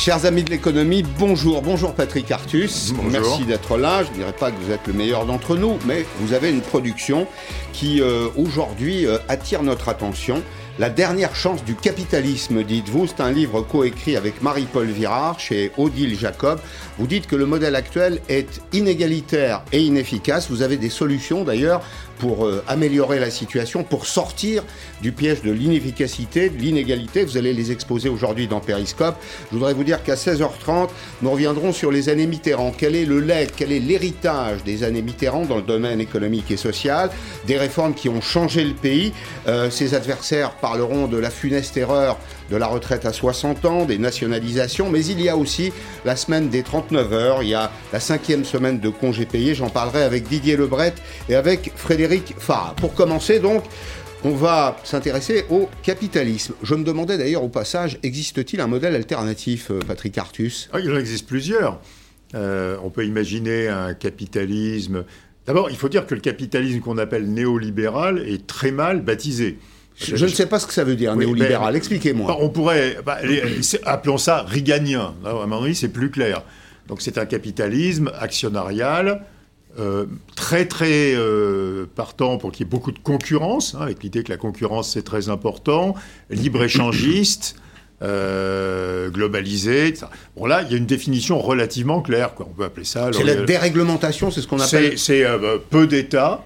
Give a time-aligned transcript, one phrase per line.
[0.00, 1.60] Chers amis de l'économie, bonjour.
[1.60, 2.94] Bonjour Patrick Artus.
[2.94, 3.10] Bonjour.
[3.10, 4.02] Merci d'être là.
[4.02, 6.62] Je ne dirais pas que vous êtes le meilleur d'entre nous, mais vous avez une
[6.62, 7.26] production
[7.74, 10.42] qui euh, aujourd'hui euh, attire notre attention.
[10.78, 16.18] La dernière chance du capitalisme, dites-vous, c'est un livre coécrit avec Marie-Paul Virard chez Odile
[16.18, 16.60] Jacob.
[17.00, 20.50] Vous dites que le modèle actuel est inégalitaire et inefficace.
[20.50, 21.80] Vous avez des solutions d'ailleurs
[22.18, 24.62] pour euh, améliorer la situation, pour sortir
[25.00, 27.24] du piège de l'inefficacité, de l'inégalité.
[27.24, 29.16] Vous allez les exposer aujourd'hui dans Périscope.
[29.50, 30.90] Je voudrais vous dire qu'à 16h30,
[31.22, 32.74] nous reviendrons sur les années Mitterrand.
[32.76, 36.58] Quel est le legs, quel est l'héritage des années Mitterrand dans le domaine économique et
[36.58, 37.08] social,
[37.46, 39.14] des réformes qui ont changé le pays.
[39.48, 42.18] Euh, ses adversaires parleront de la funeste erreur
[42.50, 45.72] de la retraite à 60 ans, des nationalisations, mais il y a aussi
[46.04, 49.70] la semaine des 39 heures, il y a la cinquième semaine de congés payés, j'en
[49.70, 50.94] parlerai avec Didier Lebret
[51.28, 52.74] et avec Frédéric Farah.
[52.76, 53.62] Pour commencer donc,
[54.24, 56.54] on va s'intéresser au capitalisme.
[56.62, 60.68] Je me demandais d'ailleurs au passage, existe-t-il un modèle alternatif, euh, Patrick Artus?
[60.72, 61.80] Ah, il en existe plusieurs.
[62.34, 65.04] Euh, on peut imaginer un capitalisme.
[65.46, 69.58] D'abord, il faut dire que le capitalisme qu'on appelle néolibéral est très mal baptisé.
[70.00, 71.72] Je, je ne sais pas ce que ça veut dire, Oui, néolibéral.
[71.72, 72.36] ben, Expliquez-moi.
[72.40, 72.96] On pourrait.
[73.04, 73.42] bah, les-
[73.84, 75.14] appelons ça riganien.
[75.22, 76.42] Là, à mon avis, c'est plus clair.
[76.88, 79.22] Donc, c'est un capitalisme actionnarial.
[79.78, 84.24] euh, très très euh, partant pour qu'il y ait beaucoup de concurrence, hein, avec l'idée
[84.24, 85.94] que la concurrence c'est très important,
[86.28, 87.54] libre-échangiste,
[88.02, 89.86] euh, globalisé.
[89.88, 90.06] etc.
[90.36, 92.46] Bon là, il y a une définition relativement claire, quoi.
[92.50, 93.10] on peut appeler ça.
[93.12, 94.92] C'est la déréglementation, c'est ce qu'on appelle.
[94.92, 96.44] c'est c'est, euh, peu d'État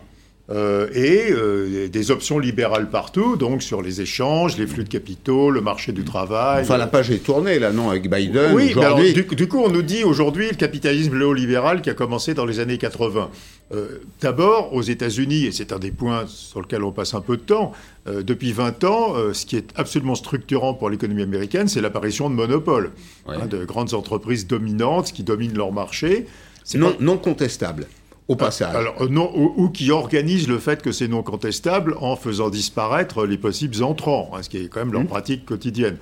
[0.50, 5.50] euh, et euh, des options libérales partout, donc sur les échanges, les flux de capitaux,
[5.50, 6.62] le marché du travail.
[6.64, 9.14] Enfin, la page est tournée là, non, avec Biden oui, aujourd'hui.
[9.14, 12.60] du, du coup, on nous dit aujourd'hui le capitalisme néolibéral qui a commencé dans les
[12.60, 13.30] années 80.
[13.72, 17.38] Euh, D'abord, aux États-Unis, et c'est un des points sur lequel on passe un peu
[17.38, 17.72] de temps,
[18.06, 22.90] depuis 20 ans, ce qui est absolument structurant pour l'économie américaine, c'est l'apparition de monopoles,
[23.26, 23.36] Ouais.
[23.40, 26.26] hein, de grandes entreprises dominantes qui dominent leur marché.
[26.64, 27.86] C'est non, pas- non contestable,
[28.28, 28.74] au passage.
[28.74, 32.50] alors, euh, non, ou, ou qui organise le fait que c'est non contestable en faisant
[32.50, 35.08] disparaître les possibles entrants, hein, ce qui est quand même leur Mhm.
[35.08, 35.96] pratique quotidienne.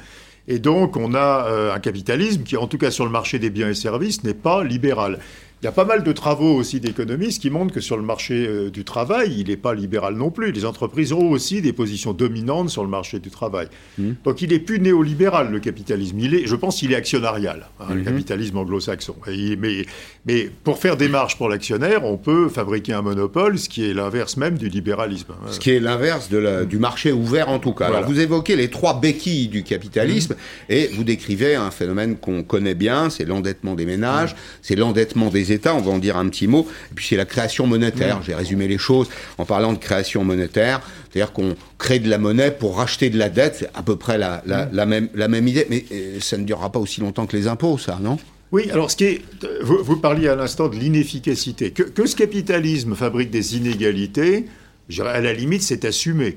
[0.49, 3.51] Et donc, on a euh, un capitalisme qui, en tout cas sur le marché des
[3.51, 5.19] biens et services, n'est pas libéral.
[5.63, 8.49] Il y a pas mal de travaux aussi d'économistes qui montrent que sur le marché
[8.49, 10.51] euh, du travail, il n'est pas libéral non plus.
[10.51, 13.69] Les entreprises ont aussi des positions dominantes sur le marché du travail.
[13.97, 14.17] Mhm.
[14.25, 16.19] Donc, il n'est plus néolibéral, le capitalisme.
[16.19, 18.05] Il est, je pense qu'il est actionnarial, hein, le Mhm.
[18.07, 19.15] capitalisme anglo-saxon.
[19.61, 19.87] Mais,
[20.27, 23.95] mais pour faire des marges pour l'actionnaire, on peut fabriquer un monopole, ce qui est
[23.95, 25.31] l'inverse même du libéralisme.
[25.31, 25.47] hein.
[25.53, 27.85] Ce qui est l'inverse du marché ouvert en tout cas.
[27.85, 28.13] Alors, Voilà.
[28.13, 30.35] Vous évoquez les trois béquilles du capitalisme
[30.69, 34.37] et vous décrivez un phénomène qu'on connaît bien, c'est l'endettement des ménages, Mmh.
[34.63, 37.25] c'est l'endettement des États, on va en dire un petit mot, et puis c'est la
[37.25, 38.21] création monétaire.
[38.25, 39.09] J'ai résumé les choses
[39.39, 40.81] en parlant de création monétaire,
[41.13, 44.19] c'est-à-dire qu'on crée de la monnaie pour racheter de la dette, c'est à peu près
[44.19, 47.27] la, la- la même, la même idée, mais euh, ça ne durera pas aussi longtemps
[47.27, 48.19] que les impôts, ça, non?
[48.51, 49.23] Oui, alors ce qui est,
[49.63, 51.71] vous, vous parliez à l'instant de l'inefficacité.
[51.71, 54.45] Que, que ce capitalisme fabrique des inégalités,
[55.01, 56.37] à la limite, c'est assumé.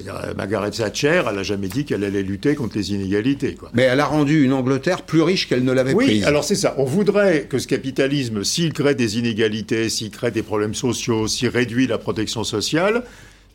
[0.00, 3.54] Euh, Margaret Thatcher, elle n'a jamais dit qu'elle allait lutter contre les inégalités.
[3.54, 3.70] Quoi.
[3.74, 6.24] Mais elle a rendu une Angleterre plus riche qu'elle ne l'avait Oui, prise.
[6.24, 6.74] alors c'est ça.
[6.78, 11.48] On voudrait que ce capitalisme, s'il crée des inégalités, s'il crée des problèmes sociaux, s'il
[11.48, 13.04] réduit la protection sociale,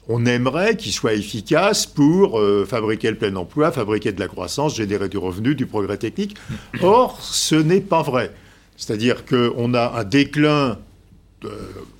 [0.07, 4.75] on aimerait qu'il soit efficace pour euh, fabriquer le plein emploi, fabriquer de la croissance,
[4.77, 6.35] générer du revenu, du progrès technique.
[6.81, 8.31] Or, ce n'est pas vrai.
[8.77, 10.79] C'est-à-dire qu'on a un déclin
[11.43, 11.49] euh,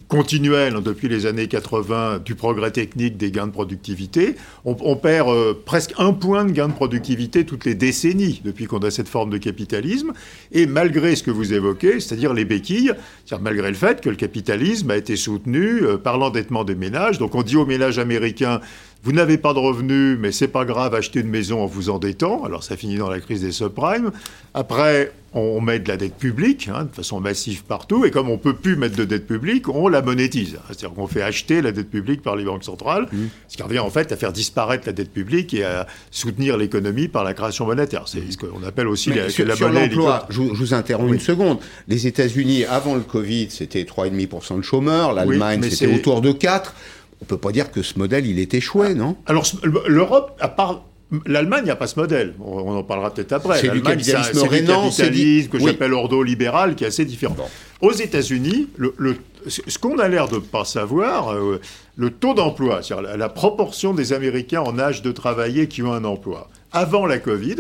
[0.09, 4.35] continuel hein, depuis les années 80 du progrès technique, des gains de productivité.
[4.65, 8.65] On, on perd euh, presque un point de gain de productivité toutes les décennies depuis
[8.65, 10.11] qu'on a cette forme de capitalisme.
[10.51, 12.91] Et malgré ce que vous évoquez, c'est-à-dire les béquilles,
[13.25, 17.19] c'est-à-dire malgré le fait que le capitalisme a été soutenu euh, par l'endettement des ménages.
[17.19, 18.61] Donc on dit aux ménages américains,
[19.03, 22.43] vous n'avez pas de revenus, mais c'est pas grave, achetez une maison en vous endettant.
[22.43, 24.11] Alors ça finit dans la crise des subprimes.
[24.53, 28.38] Après, on met de la dette publique, hein, de façon massive partout, et comme on
[28.39, 30.57] peut plus mettre de dette publique, on la monétise.
[30.68, 33.07] C'est-à-dire qu'on fait acheter la dette publique par les banques centrales,
[33.47, 37.07] ce qui revient en fait à faire disparaître la dette publique et à soutenir l'économie
[37.07, 38.03] par la création monétaire.
[38.07, 40.74] C'est ce qu'on appelle aussi la, sur, la sur monnaie l'emploi, je, vous- je vous
[40.74, 41.18] interromps Oui.
[41.18, 41.59] une seconde.
[41.88, 45.13] Les États-Unis, avant le Covid, c'était 3,5% de chômeurs.
[45.13, 46.74] L'Allemagne, mais c'était autour de 4.
[47.21, 49.16] On peut pas dire que ce modèle, il est échoué, non?
[49.25, 49.45] Alors,
[49.88, 50.83] l'Europe, à part.
[51.25, 52.36] L'Allemagne n'a pas ce modèle.
[52.39, 53.60] On en parlera peut-être après.
[53.60, 55.63] C'est du capitalisme c'est capitalisme que oui.
[55.66, 57.36] j'appelle ordo-libéral, qui est assez différent.
[57.81, 59.18] Aux États-Unis, le, le-
[59.48, 61.60] ce qu'on a l'air de ne pas savoir, euh,
[61.98, 65.94] le taux d'emploi, c'est-à-dire la, la proportion des Américains en âge de travailler qui ont
[65.94, 67.56] un emploi, avant la Covid,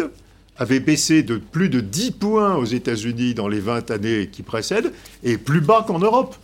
[0.57, 4.91] avait baissé de plus de 10 points aux États-Unis dans les 20 années qui précèdent,
[5.23, 6.35] et plus bas qu'en Europe.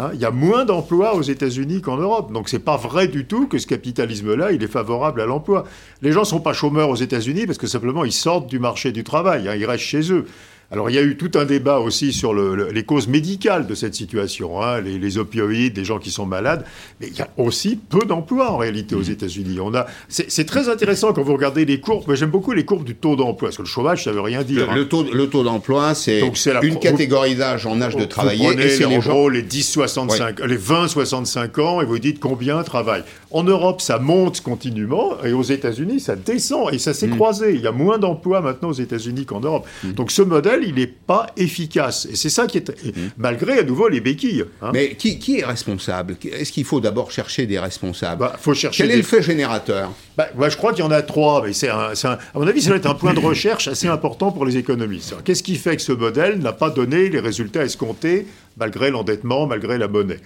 [0.00, 2.32] Hein, il y a moins d'emplois aux États-Unis qu'en Europe.
[2.32, 5.64] Donc c'est pas vrai du tout que ce capitalisme-là, il est favorable à l'emploi.
[6.00, 9.04] Les gens sont pas chômeurs aux États-Unis parce que simplement ils sortent du marché du
[9.04, 10.24] travail, hein, ils restent chez eux.
[10.72, 13.94] Alors il y a eu tout un débat aussi sur les causes médicales de cette
[13.96, 16.64] situation, hein, les, opioïdes, les gens qui sont malades,
[17.00, 19.10] mais il y a aussi peu d'emplois en réalité aux mmh.
[19.10, 19.58] États-Unis.
[19.60, 22.04] On a, c'est très intéressant quand vous regardez les courbes.
[22.06, 24.44] Moi j'aime beaucoup les courbes du taux d'emploi, parce que le chômage ça veut rien
[24.44, 24.72] dire.
[24.72, 24.86] Le, hein.
[24.88, 26.20] taux, le taux d'emploi, c'est
[26.62, 28.46] une catégorie d'âge en âge de travailler.
[28.46, 29.26] Vous prenez et les, gens...
[29.26, 33.04] les 10-65, les 20-65 ans, et vous dites combien travaillent.
[33.32, 37.16] En Europe, ça monte continuellement, et aux États-Unis, ça descend, et ça s'est mmh.
[37.16, 37.54] croisé.
[37.54, 39.66] Il y a moins d'emplois maintenant aux États-Unis qu'en Europe.
[39.82, 39.92] Mmh.
[39.92, 42.06] Donc ce modèle il n'est pas efficace.
[42.10, 42.68] Et c'est ça qui est.
[42.68, 43.10] Mhm.
[43.16, 44.44] Malgré à nouveau les béquilles.
[44.62, 44.70] Hein.
[44.72, 46.16] Mais qui, qui, est responsable?
[46.24, 48.20] Est-ce qu'il faut d'abord chercher des responsables?
[48.20, 49.92] Bah, faut chercher Quel est le fait générateur?
[50.16, 51.42] Bah, bah, Je crois qu'il y en a trois.
[51.44, 51.92] Mais c'est à
[52.34, 55.14] mon avis, ça doit être un point de recherche assez important pour les économistes.
[55.24, 59.78] Qu'est-ce qui fait que ce modèle n'a pas donné les résultats escomptés malgré l'endettement, malgré
[59.78, 60.20] la monnaie?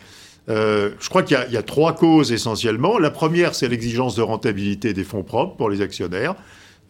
[0.50, 2.98] Euh, je crois qu'il y, y, a trois causes essentiellement.
[2.98, 6.34] La première, c'est l'exigence de rentabilité des fonds propres pour les actionnaires.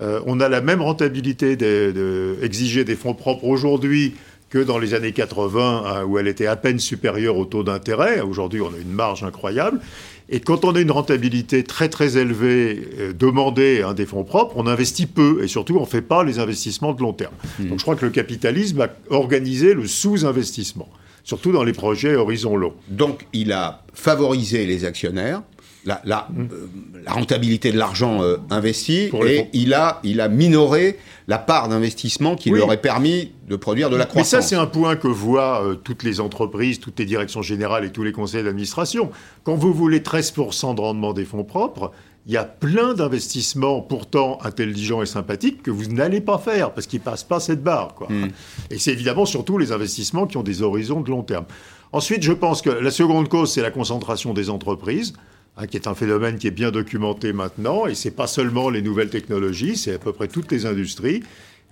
[0.01, 4.15] Euh, on a la même rentabilité d'exiger des fonds propres aujourd'hui
[4.51, 8.21] que dans les années 80, hein, où elle était à peine supérieure au taux d'intérêt.
[8.21, 9.81] Aujourd'hui, on a une marge incroyable.
[10.29, 14.55] Et quand on a une rentabilité très très élevée euh, demandée hein, des fonds propres,
[14.57, 17.35] on investit peu et surtout on ne fait pas les investissements de long terme.
[17.59, 17.67] Mmh.
[17.67, 20.89] Donc je crois que le capitalisme a organisé le sous-investissement,
[21.25, 22.73] surtout dans les projets horizon long.
[22.89, 25.43] Donc il a favorisé les actionnaires
[25.85, 26.49] la, la, mm.
[26.53, 26.67] euh,
[27.05, 30.99] la rentabilité de l'argent euh, investi et il a, il a minoré
[31.29, 34.33] la part d'investissement qui lui aurait permis de produire de la croissance.
[34.33, 37.85] Mais ça, c'est un point que voient euh, toutes les entreprises, toutes les directions générales
[37.85, 39.11] et tous les conseils d'administration.
[39.43, 41.93] Quand vous voulez 13% de rendement des fonds propres,
[42.27, 46.87] il y a plein d'investissements pourtant intelligents et sympathiques que vous n'allez pas faire parce
[46.87, 47.95] qu'ils ne passent pas cette barre.
[47.95, 48.09] Quoi.
[48.09, 48.29] Mm.
[48.71, 51.45] Et c'est évidemment surtout les investissements qui ont des horizons de long terme.
[51.93, 55.13] Ensuite, je pense que la seconde cause, c'est la concentration des entreprises.
[55.57, 58.83] Hein, qui est un phénomène qui est bien documenté maintenant, et c'est pas seulement les
[58.83, 61.23] nouvelles technologies, c'est à peu près toutes les industries.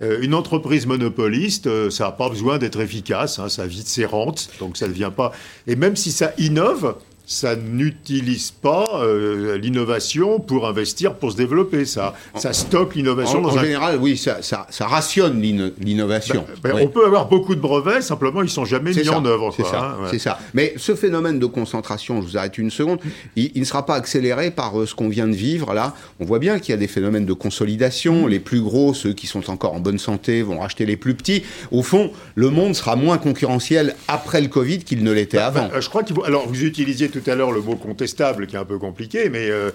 [0.01, 4.05] Euh, une entreprise monopoliste, euh, ça n'a pas besoin d'être efficace, hein, ça vide ses
[4.05, 5.33] rentes, donc ça ne vient pas.
[5.67, 11.85] Et même si ça innove, ça n'utilise pas euh, l'innovation pour investir, pour se développer.
[11.85, 13.43] Ça, ça stocke l'innovation.
[13.43, 16.45] En, en général, oui, ça, ça, ça rationne l'innovation.
[16.61, 19.23] Ben, ben, on peut avoir beaucoup de brevets, simplement ils ne sont jamais mis en
[19.25, 19.53] œuvre.
[19.55, 20.39] C'est ça, hein, ça.
[20.53, 22.99] Mais ce phénomène de concentration, je vous arrête une seconde,
[23.35, 25.93] il, ne sera pas accéléré par euh, ce qu'on vient de vivre là.
[26.19, 28.27] On voit bien qu'il y a des phénomènes de consolidation.
[28.27, 28.29] Mm.
[28.29, 31.43] Les plus gros, ceux qui sont encore en bonne santé, vont racheter les plus petits.
[31.71, 35.69] Au fond, le monde sera moins concurrentiel après le Covid qu'il ne l'était ben, avant.
[35.79, 38.65] je crois qu'il Alors, vous utilisiez tout à l'heure le mot contestable qui est un
[38.65, 39.71] peu compliqué, mais euh,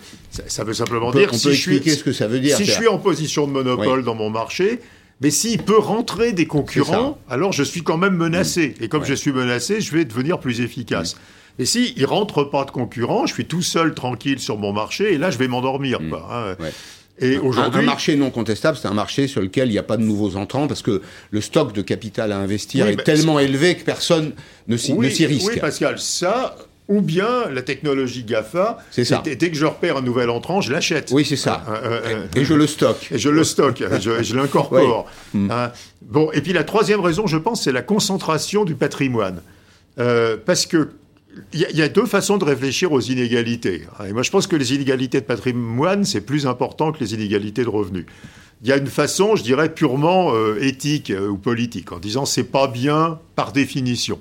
[0.46, 2.88] ça, veut simplement dire si, je suis, ce que ça veut dire, si je suis
[2.88, 4.81] en position de monopole dans mon marché,
[5.20, 8.75] mais s'il peut rentrer des concurrents, alors je suis quand même menacé.
[8.81, 11.17] Et comme je suis menacé, je vais devenir plus efficace.
[11.58, 15.14] Et s'il ne rentre pas de concurrents, je suis tout seul, tranquille sur mon marché,
[15.14, 16.00] et là, je vais m'endormir.
[16.00, 16.14] Mm.
[16.14, 16.56] Hein.
[17.20, 19.96] Et aujourd'hui, un, marché non contestable, c'est un marché sur lequel il n'y a pas
[19.96, 23.82] de nouveaux entrants parce que le stock de capital à investir est tellement élevé que
[23.82, 24.35] personne
[24.69, 25.49] ne s'y risque.
[25.49, 26.56] Oui, Pascal, ça,
[26.88, 29.23] ou bien la technologie GAFA, c'est ça.
[29.23, 31.11] Dès que je repère un nouvel entrant, je l'achète.
[31.12, 31.64] Oui, c'est ça.
[31.69, 33.12] Euh, euh, euh, et je le stocke.
[33.12, 35.06] Et je le stocke, je, je l'incorpore.
[35.35, 35.70] Hein.
[36.02, 39.43] bon, et puis la troisième raison, je pense, c'est la concentration du patrimoine.
[40.46, 40.90] parce que
[41.52, 43.83] il y, a deux façons de réfléchir aux inégalités.
[44.04, 47.62] Et moi, je pense que les inégalités de patrimoine, c'est plus important que les inégalités
[47.62, 48.07] de revenus.
[48.62, 52.66] Il y a une façon, je dirais, purement éthique ou politique, en disant c'est pas
[52.66, 54.18] bien par définition.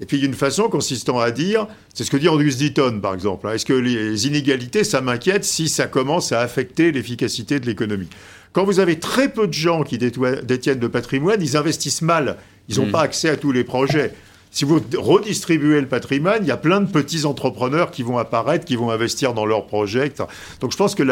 [0.00, 2.54] Et puis il y a une façon consistant à dire, c'est ce que dit Andrews
[2.56, 6.90] Deaton par exemple, hein, est-ce que les inégalités, ça m'inquiète si ça commence à affecter
[6.90, 8.08] l'efficacité de l'économie?
[8.52, 12.36] Quand vous avez très peu de gens qui détiennent de patrimoine, ils investissent mal,
[12.68, 12.92] ils n'ont hmm.
[12.92, 14.12] pas accès à tous les projets.
[14.52, 18.64] Si vous redistribuez le patrimoine, il y a plein de petits entrepreneurs qui vont apparaître,
[18.64, 20.12] qui vont investir dans leurs projets.
[20.60, 21.04] Donc je pense que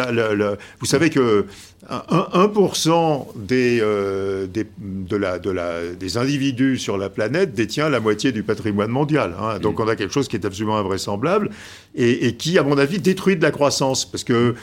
[0.80, 1.46] vous savez que
[1.88, 8.00] 1%, des, euh, des, de la, de la, des individus sur la planète détient la
[8.00, 9.34] moitié du patrimoine mondial.
[9.40, 9.60] Hein.
[9.60, 9.82] Donc mm.
[9.82, 11.50] on a quelque chose qui est absolument invraisemblable
[11.94, 14.04] et, et, qui, à mon avis, détruit de la croissance.
[14.04, 14.56] Parce que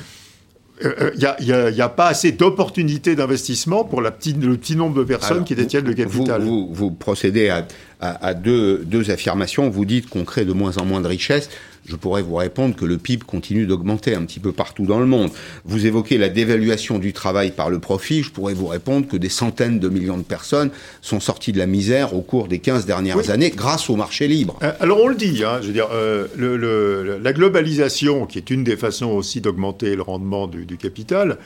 [0.82, 4.96] il euh, n'y a, a, pas assez d'opportunités d'investissement pour la petite, le petit nombre
[4.98, 6.42] de personnes qui détiennent le capital.
[6.42, 7.66] Vous, vous, procédez à,
[8.00, 9.70] à, à deux, deux, affirmations.
[9.70, 11.50] Vous dites qu'on crée de moins en moins de richesses
[11.88, 15.06] je pourrais vous répondre que le PIB continue d'augmenter un petit peu partout dans le
[15.06, 15.30] monde.
[15.66, 19.30] Vous évoquez la dévaluation du travail par le profit, je pourrais vous répondre que des
[19.30, 20.72] centaines de millions de personnes
[21.02, 24.58] sont sorties de la misère au cours des 15 dernières années grâce au marché libre.
[24.64, 28.50] Euh, alors on le dit, hein, je veux dire, euh, le, la globalisation, qui est
[28.50, 31.38] une des façons aussi d'augmenter le rendement du, du capital,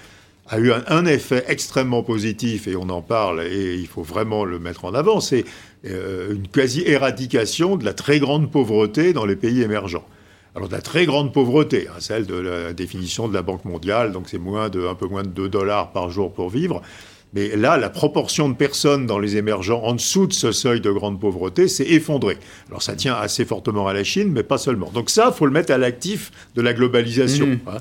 [0.50, 4.58] a eu un, effet extrêmement positif, et on en parle, et il faut vraiment le
[4.58, 5.46] mettre en avant, c'est
[5.86, 10.06] euh, une quasi-éradication de la très grande pauvreté dans les pays émergents.
[10.56, 14.12] Alors de la très grande pauvreté, hein, celle de la définition de la Banque mondiale,
[14.12, 16.82] donc c'est moins de, un peu moins de 2 dollars par jour pour vivre.
[17.34, 20.90] Mais là, la proportion de personnes dans les émergents en dessous de ce seuil de
[20.90, 22.38] grande pauvreté s'est effondrée.
[22.70, 24.90] Alors ça tient assez fortement à la Chine, mais pas seulement.
[24.90, 27.46] Donc ça, faut le mettre à l'actif de la globalisation.
[27.46, 27.60] Mmh.
[27.68, 27.78] Hein.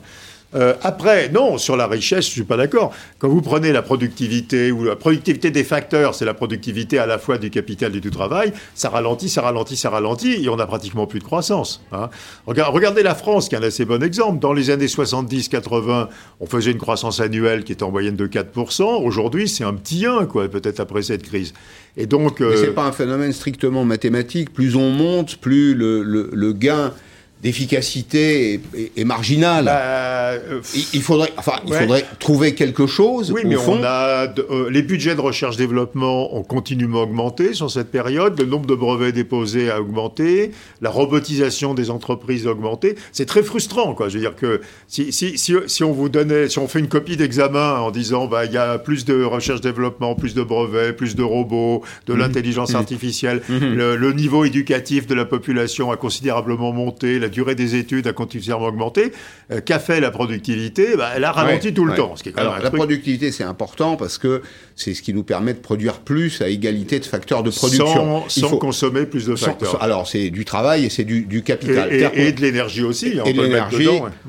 [0.55, 2.95] Euh, après, non, sur la richesse, je suis pas d'accord.
[3.19, 7.19] Quand vous prenez la productivité ou la productivité des facteurs, c'est la productivité à la
[7.19, 10.67] fois du capital et du travail, ça ralentit, ça ralentit, ça ralentit, et on a
[10.67, 11.83] pratiquement plus de croissance.
[11.93, 12.09] Hein.
[12.47, 14.39] Regardez la France, qui est un assez bon exemple.
[14.39, 16.09] Dans les années 70-80,
[16.41, 19.05] on faisait une croissance annuelle qui était en moyenne de 4%.
[19.05, 21.53] Aujourd'hui, c'est un petit 1, quoi, peut-être après cette crise.
[21.97, 22.57] Et donc, euh...
[22.57, 24.53] c'est pas un phénomène strictement mathématique.
[24.55, 26.93] Plus on monte, plus le, le, le gain
[27.43, 28.61] d'efficacité
[28.97, 29.67] est, marginale.
[29.67, 30.61] Bah, euh,
[30.93, 33.31] il, faudrait, enfin, il faudrait trouver quelque chose.
[33.31, 38.39] Oui, mais on a euh, les budgets de recherche-développement ont continuellement augmenté sur cette période.
[38.39, 40.51] Le nombre de brevets déposés a augmenté.
[40.81, 42.97] La robotisation des entreprises a augmenté.
[43.13, 44.09] C'est très frustrant, quoi.
[44.09, 46.89] Je veux dire que si, si, si, si on vous donnait, si on fait une
[46.89, 51.15] copie d'examen en disant, bah, il y a plus de recherche-développement, plus de brevets, plus
[51.15, 52.19] de robots, de mmh.
[52.19, 52.77] l'intelligence mmh.
[52.77, 53.59] artificielle, mmh.
[53.59, 58.13] Le, le, niveau éducatif de la population a considérablement monté la durée des études a
[58.13, 59.13] continuellement augmenté.
[59.51, 60.97] Euh, qu'a fait la productivité?
[60.97, 62.17] Bah, Elle a ralenti tout le temps.
[62.17, 64.43] Ce qui est Alors, la productivité, c'est important parce que
[64.77, 68.29] c'est ce qui nous permet de produire plus à égalité de facteurs de production.
[68.29, 69.83] Sans, sans consommer plus de facteurs.
[69.83, 71.93] alors, c'est du travail et c'est du, du, capital.
[71.93, 73.19] Et, de l'énergie aussi.
[73.25, 73.89] Et, de l'énergie,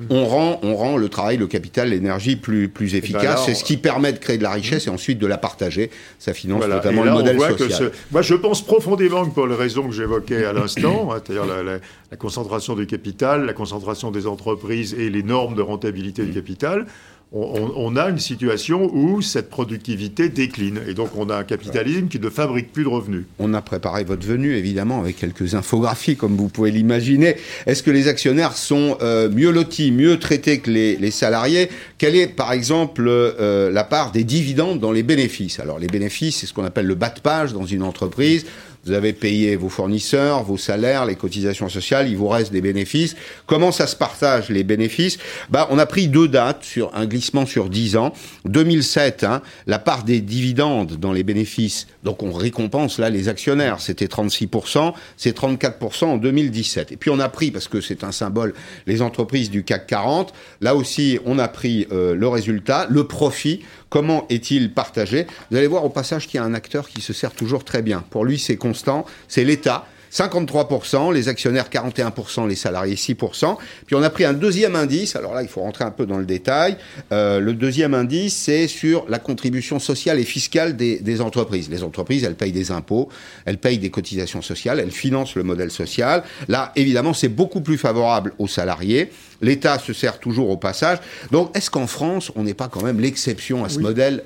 [0.10, 3.46] on, rend, on rend le travail, le capital, l'énergie plus, plus ben efficace.
[3.46, 5.92] c'est ce qui permet de créer de la richesse et ensuite de la partager.
[6.18, 7.92] Ça finance notamment le modèle social.
[8.12, 11.64] moi, je pense profondément que pour les raisons que j'évoquais à l'instant, hein, c'est-à-dire la,
[11.64, 11.80] la
[12.18, 16.86] concentration du capital, la concentration des entreprises et les normes de rentabilité du capital,
[17.32, 20.80] on, a une situation où cette productivité décline.
[20.88, 23.26] Et donc on a un capitalisme qui ne fabrique plus de revenus.
[23.38, 27.36] On a préparé votre venue, évidemment, avec quelques infographies, comme vous pouvez l'imaginer.
[27.68, 31.70] Est-ce que les actionnaires sont euh, mieux lotis, mieux traités que les, salariés?
[32.00, 35.60] Quelle est, par exemple, euh, la part des dividendes dans les bénéfices?
[35.60, 38.48] Alors les bénéfices, c'est ce qu'on appelle le bas de page dans une entreprise.
[38.86, 43.16] Vous avez payé vos fournisseurs, vos salaires, les cotisations sociales, il vous reste des bénéfices.
[43.46, 45.18] Comment ça se partage les bénéfices?
[45.50, 48.14] Bah, on a pris deux dates sur un glissement sur 10 ans.
[48.46, 53.82] 2007, hein, la part des dividendes dans les bénéfices, donc on récompense là les actionnaires,
[53.82, 56.94] c'était 36%, c'est 34% en 2017.
[56.94, 58.54] Et puis on a pris, parce que c'est un symbole,
[58.88, 63.62] les entreprises du CAC 40, là aussi on a pris euh, le résultat, le profit,
[63.90, 65.28] comment est-il partagé?
[65.52, 67.82] Vous allez voir au passage qu'il y a un acteur qui se sert toujours très
[67.82, 68.04] bien.
[68.10, 69.86] Pour lui, c'est constant, c'est l'État.
[70.12, 73.58] 53%, les actionnaires 41%, les salariés 6%.
[73.86, 76.18] Puis on a pris un deuxième indice, alors là il faut rentrer un peu dans
[76.18, 76.78] le détail.
[77.12, 81.70] Euh, le deuxième indice, c'est sur la contribution sociale et fiscale des, des, entreprises.
[81.70, 83.10] Les entreprises, elles payent des impôts,
[83.46, 86.24] elles payent des cotisations sociales, elles financent le modèle social.
[86.48, 89.12] Là, évidemment, c'est beaucoup plus favorable aux salariés.
[89.42, 90.98] L'État se sert toujours au passage.
[91.32, 94.24] Donc est-ce qu'en France, on n'est pas quand même l'exception à ce modèle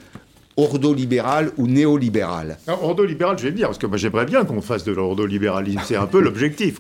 [0.58, 4.84] ordolibéral ou néolibéral Ordolibéral, je vais le dire, parce que moi j'aimerais bien qu'on fasse
[4.84, 6.80] de l'ordolibéralisme, c'est un peu l'objectif.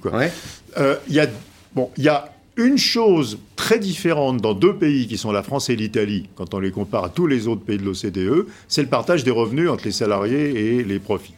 [0.78, 1.28] Euh, il y a,
[1.76, 5.76] bon, y a une chose très différente dans deux pays qui sont la France et
[5.76, 9.24] l'Italie, quand on les compare à tous les autres pays de l'OCDE, c'est le partage
[9.24, 11.34] des revenus entre les salariés et les profits.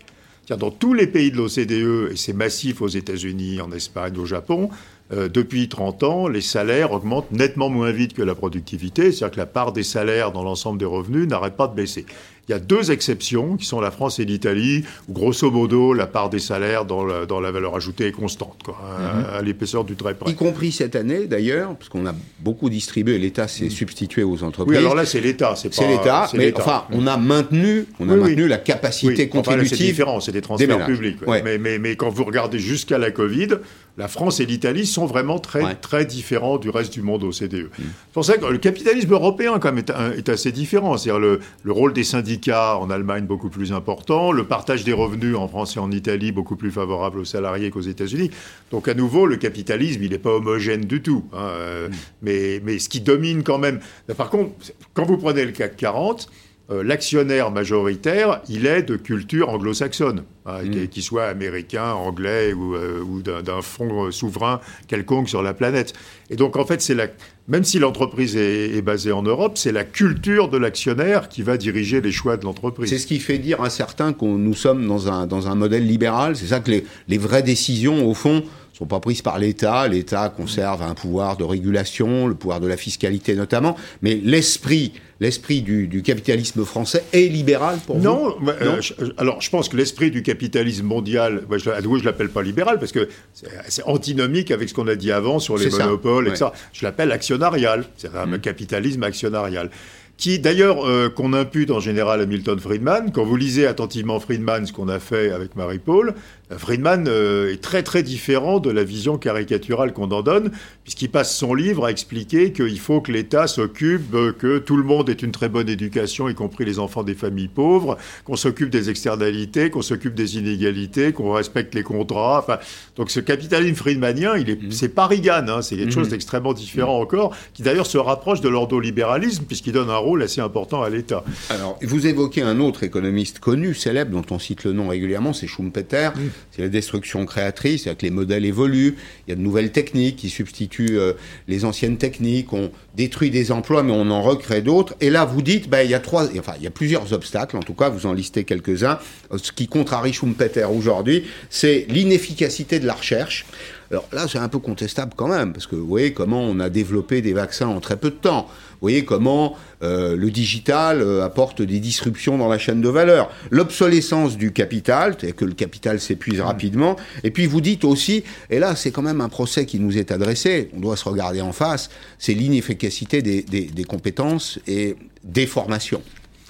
[0.50, 4.70] Dans tous les pays de l'OCDE, et c'est massif aux États-Unis, en Espagne, au Japon,
[5.14, 9.40] euh, depuis 30 ans, les salaires augmentent nettement moins vite que la productivité, c'est-à-dire que
[9.40, 12.06] la part des salaires dans l'ensemble des revenus n'arrête pas de baisser.
[12.48, 16.06] Il y a deux exceptions, qui sont la France et l'Italie, où grosso modo, la
[16.06, 19.46] part des salaires dans la, dans la valeur ajoutée est constante, quoi, à, mhm.
[19.46, 20.32] l'épaisseur du trait près.
[20.32, 23.72] Y compris cette année, d'ailleurs, parce qu'on a beaucoup distribué, l'État s'est mhm.
[23.72, 24.78] substitué aux entreprises.
[24.78, 25.76] Oui, alors là, c'est l'État, c'est pas...
[25.76, 29.30] C'est l'État, mais enfin, on a maintenu, on a maintenu la capacité oui.
[29.30, 29.68] contributive.
[29.68, 31.18] Enfin, c'est différent, c'est des transferts publics.
[31.28, 33.50] Mais, mais, mais quand vous regardez jusqu'à la Covid,
[33.98, 37.66] la France et l'Italie sont vraiment très, très différents du reste du monde au CDE.
[37.66, 37.70] Mm.
[37.78, 39.84] C'est pour ça que le capitalisme européen, quand même,
[40.18, 40.98] est, assez différent.
[40.98, 45.36] C'est-à-dire le, le, rôle des syndicats en Allemagne beaucoup plus important, le partage des revenus
[45.36, 48.32] en France et en Italie beaucoup plus favorable aux salariés qu'aux États-Unis.
[48.72, 51.24] Donc, à nouveau, le capitalisme, il n'est pas homogène du tout.
[51.32, 51.94] Hein, euh, mm.
[52.22, 53.80] mais, mais ce qui domine quand même.
[54.18, 54.52] Par contre,
[54.94, 56.30] quand vous prenez le CAC 40,
[56.72, 60.88] euh, l'actionnaire majoritaire, il est de culture anglo-saxonne, hein, mm.
[60.88, 63.04] qu'il soit américain, anglais ou, euh,
[63.44, 65.94] d'un fonds souverain quelconque sur la planète.
[66.30, 67.08] Et donc, en fait, c'est la,
[67.48, 72.02] même si l'entreprise est, basée en Europe, c'est la culture de l'actionnaire qui va diriger
[72.02, 72.90] les choix de l'entreprise.
[72.90, 75.86] C'est ce qui fait dire à certains que nous sommes dans un, dans un modèle
[75.86, 76.36] libéral.
[76.36, 78.44] C'est ça que les, les vraies décisions, au fond,
[78.78, 79.88] sont pas prises par l'État.
[79.88, 85.62] L'État conserve un pouvoir de régulation, le pouvoir de la fiscalité notamment, mais l'esprit l'esprit
[85.62, 88.50] du, capitalisme français est libéral pour non, vous?
[88.50, 92.42] euh, Non, alors je pense que l'esprit du capitalisme mondial, moi, je, ne l'appelle pas
[92.42, 96.36] libéral parce que c'est antinomique avec ce qu'on a dit avant sur les monopoles, et
[96.36, 96.52] ça.
[96.74, 98.40] Je l'appelle actionnarial, c'est un mmh.
[98.40, 99.70] capitalisme actionnarial
[100.18, 103.12] qui d'ailleurs euh, qu'on impute en général à Milton Friedman.
[103.12, 107.62] Quand vous lisez attentivement Friedman, ce qu'on a fait avec Marie-Paul, euh, Friedman euh, est
[107.62, 110.52] très très différent de la vision caricaturale qu'on en donne,
[110.84, 115.10] puisqu'il passe son livre à expliquer qu'il faut que l'État s'occupe, que tout le monde
[115.10, 118.90] ait une très bonne éducation, y compris les enfants des familles pauvres, qu'on s'occupe des
[118.90, 122.40] externalités, qu'on s'occupe des inégalités, qu'on respecte les contrats.
[122.40, 122.60] Enfin,
[122.96, 124.72] donc ce capitalisme friedmanien, il est, mmh.
[124.72, 126.12] c'est pas Reagan, hein, c'est quelque chose mmh.
[126.12, 127.04] d'extrêmement différent mmh.
[127.04, 131.24] encore, qui d'ailleurs se rapproche de l'ordolibéralisme, puisqu'il donne un rôle assez important à l'État.
[131.50, 135.48] Alors, vous évoquez un autre économiste connu, célèbre, dont on cite le nom régulièrement, c'est
[135.48, 136.10] Schumpeter
[136.52, 138.96] c'est la destruction créatrice, c'est-à-dire que les modèles évoluent,
[139.28, 141.14] il y a de nouvelles techniques qui substituent euh,
[141.48, 144.96] les anciennes techniques, on détruit des emplois mais on en recrée d'autres.
[145.02, 147.58] Et là, vous dites, ben, il y a trois, enfin, il y a plusieurs obstacles,
[147.58, 149.00] en tout cas, vous en listez quelques-uns.
[149.36, 153.46] Ce qui contrarie Schumpeter aujourd'hui, c'est l'inefficacité de la recherche.
[153.92, 156.70] Alors là, c'est un peu contestable quand même, parce que vous voyez comment on a
[156.70, 158.48] développé des vaccins en très peu de temps.
[158.86, 163.32] Vous voyez comment euh, le digital euh, apporte des disruptions dans la chaîne de valeur.
[163.50, 166.44] L'obsolescence du capital, c'est que le capital s'épuise mmh.
[166.44, 166.96] rapidement.
[167.24, 170.12] Et puis vous dites aussi, et là c'est quand même un procès qui nous est
[170.12, 171.90] adressé, on doit se regarder en face,
[172.20, 176.04] c'est l'inefficacité des, des compétences et des formations.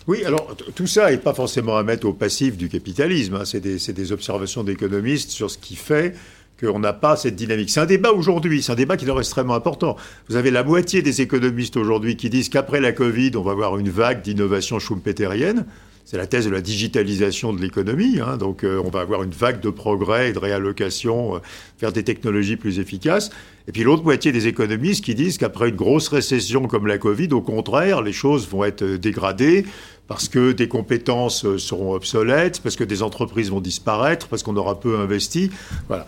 [0.08, 3.36] Oui, alors tout ça n'est pas forcément à mettre au passif du capitalisme.
[3.36, 3.46] Hein.
[3.46, 6.14] C'est des, des, observations d'économistes sur ce qui fait
[6.60, 7.70] qu'on n'a pas cette dynamique.
[7.70, 9.96] C'est un débat aujourd'hui, c'est un débat qui est extrêmement important.
[10.30, 13.78] Vous avez la moitié des économistes aujourd'hui qui disent qu'après la Covid, on va avoir
[13.78, 15.66] une vague d'innovation schumpeterienne.
[16.06, 18.20] C'est la thèse de la digitalisation de l'économie.
[18.20, 18.38] Hein.
[18.38, 21.42] donc, euh, on va avoir une vague de progrès et de réallocation
[21.76, 23.30] euh, vers des technologies plus efficaces.
[23.68, 27.30] Et puis l'autre moitié des économistes qui disent qu'après une grosse récession comme la Covid,
[27.34, 29.66] au contraire, les choses vont être euh, dégradées
[30.08, 34.80] parce que des compétences seront obsolètes, parce que des entreprises vont disparaître, parce qu'on aura
[34.80, 35.50] peu investi.
[35.88, 36.06] Voilà.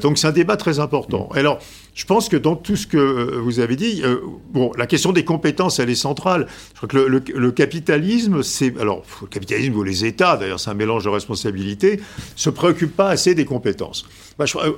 [0.00, 1.28] donc c'est un débat très important.
[1.32, 1.60] Alors,
[1.96, 4.18] je pense que dans tout ce que euh, vous avez dit, euh,
[4.52, 6.46] bon, la question des compétences, elle est centrale.
[6.74, 10.74] Je crois que le, capitalisme, c'est alors le capitalisme ou les États, d'ailleurs, c'est un
[10.74, 11.98] mélange de responsabilités,
[12.36, 14.06] se préoccupent pas assez des compétences.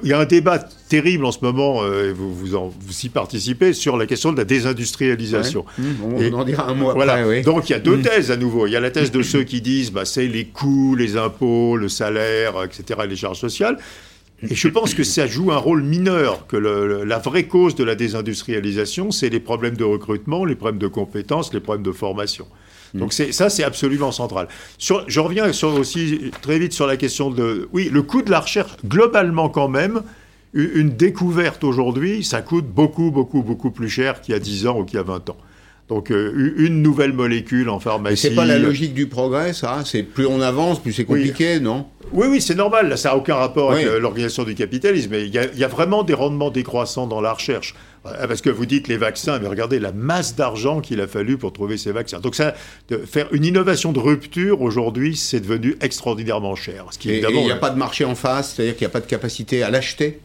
[0.04, 3.08] il y a un débat terrible en ce moment, euh, vous, vous, en, vous y
[3.08, 5.64] participez, sur la question de la désindustrialisation.
[5.76, 7.14] Mmh, on, en dira un mot voilà.
[7.14, 8.02] Après, Donc il y a deux mmh.
[8.02, 8.66] thèses à nouveau.
[8.66, 11.76] Il y a la thèse de ceux qui disent, bah, c'est les coûts, les impôts,
[11.76, 13.78] le salaire, etc., les charges sociales.
[14.42, 17.96] Et je pense que ça joue un rôle mineur, que la vraie cause de la
[17.96, 22.46] désindustrialisation, c'est les problèmes de recrutement, les problèmes de compétences, les problèmes de formation.
[22.94, 22.98] Mm.
[23.00, 24.48] Donc ça, c'est absolument central.
[24.78, 27.68] je reviens aussi très vite sur la question de...
[27.72, 30.02] Oui, le coût de la recherche, globalement quand même,
[30.54, 34.80] une découverte aujourd'hui, ça coûte beaucoup, beaucoup, beaucoup plus cher qu'il y a 10 ans
[34.80, 35.36] ou qu'il y a 20 ans.
[35.88, 38.28] Donc euh, une nouvelle molécule en pharmacie.
[38.28, 41.86] c'est pas la logique du progrès, ça C'est plus on avance, plus c'est compliqué, non?
[42.12, 42.88] Oui, oui, c'est normal.
[42.88, 45.10] Là, ça n'a aucun rapport avec euh, l'organisation du capitalisme.
[45.10, 47.74] Mais il y, a vraiment des rendements décroissants dans la recherche.
[48.06, 51.36] Euh, parce que vous dites les vaccins, mais regardez la masse d'argent qu'il a fallu
[51.36, 52.20] pour trouver ces vaccins.
[52.20, 52.54] Donc ça,
[52.88, 56.86] de faire une innovation de rupture aujourd'hui, c'est devenu extraordinairement cher.
[56.90, 58.92] Ce qui, et il n'y a pas de marché en face, c'est-à-dire qu'il n'y a
[58.92, 60.20] pas de capacité à l'acheter?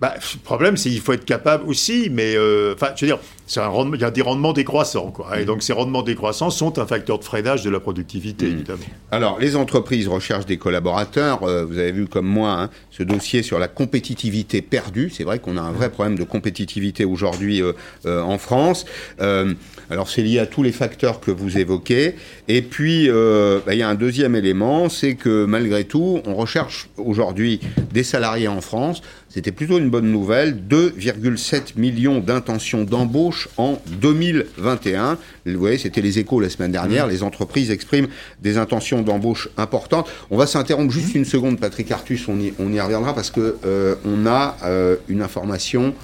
[0.00, 2.36] Bah, le problème, c'est qu'il faut être capable aussi, mais
[2.74, 3.18] enfin, je veux dire,
[3.58, 5.10] un il y a des rendements décroissants.
[5.10, 5.38] Quoi.
[5.38, 5.46] Et mm.
[5.46, 8.52] donc ces rendements décroissants sont un facteur de freinage de la productivité, mm.
[8.52, 8.84] évidemment.
[9.10, 11.42] Alors les entreprises recherchent des collaborateurs.
[11.42, 15.10] Euh, vous avez vu comme moi hein, ce dossier sur la compétitivité perdue.
[15.10, 17.72] C'est vrai qu'on a un vrai problème de compétitivité aujourd'hui euh,
[18.06, 18.84] euh, en France.
[19.18, 22.14] alors c'est lié à tous les facteurs que vous évoquez.
[22.48, 26.88] Et puis bah, il y a un deuxième élément, c'est que malgré tout, on recherche
[26.96, 27.60] aujourd'hui
[27.92, 29.02] des salariés en France.
[29.32, 30.60] C'était plutôt une bonne nouvelle.
[30.68, 35.18] 2,7 millions d'intentions d'embauche en 2021.
[35.46, 37.06] Vous voyez, c'était les échos la semaine dernière.
[37.06, 37.10] Mmh.
[37.10, 38.08] Les entreprises expriment
[38.42, 40.10] des intentions d'embauche importantes.
[40.32, 41.18] On va s'interrompre juste mmh.
[41.18, 44.96] une seconde, Patrick Artus, on y, on y reviendra parce que euh, on a euh,
[45.08, 45.94] une information.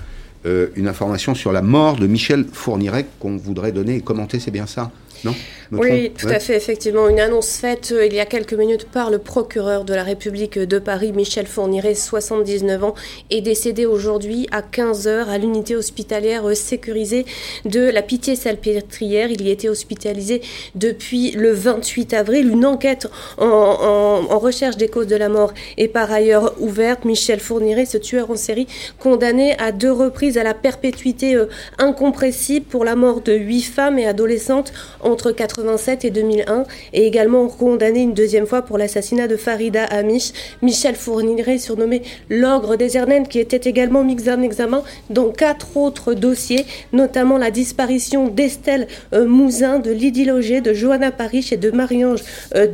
[0.45, 4.53] Euh, une information sur la mort de Michel Fourniret qu'on voudrait donner et commenter, c'est
[4.53, 4.93] bien ça?
[5.25, 5.35] Non
[5.73, 7.09] oui, tout à fait, effectivement.
[7.09, 10.59] Une annonce faite euh, il y a quelques minutes par le procureur de la République
[10.59, 12.95] de Paris, Michel Fourniret, 79 ans,
[13.31, 17.27] est décédé aujourd'hui à 15h à l'unité hospitalière euh, sécurisée
[17.65, 19.31] de la Pitié-Salpêtrière.
[19.31, 20.41] Il y était hospitalisé
[20.77, 22.49] depuis le 28 avril.
[22.49, 27.05] Une enquête en, recherche des causes de la mort est par ailleurs ouverte.
[27.05, 28.69] Michel Fourniret, ce tueur en série,
[29.01, 31.37] condamné à deux reprises à la perpétuité
[31.79, 34.73] incompressible pour la mort de huit femmes et adolescentes
[35.07, 40.33] entre 87 et 2001 et également condamné une deuxième fois pour l'assassinat de Farida Amish,
[40.63, 46.15] Michel Fourniret, surnommé l'ogre des Ardennes, qui était également mis en examen dans quatre autres
[46.15, 51.71] dossiers, notamment la disparition d'Estelle euh, Mouzin, de Lydie Loger, de Johanna Parich et de
[51.71, 52.23] Marie-Ange
[52.55, 52.67] euh,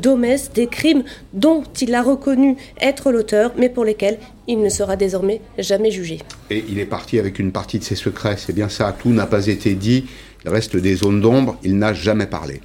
[0.55, 4.19] des crimes dont il a reconnu être l'auteur, mais pour lesquels
[4.49, 6.19] il ne sera désormais jamais jugé.
[6.51, 9.27] Et il est parti avec une partie de ses secrets, c'est bien ça, tout n'a
[9.27, 10.07] pas été dit,
[10.45, 12.61] il reste des zones d'ombre, il n'a jamais parlé.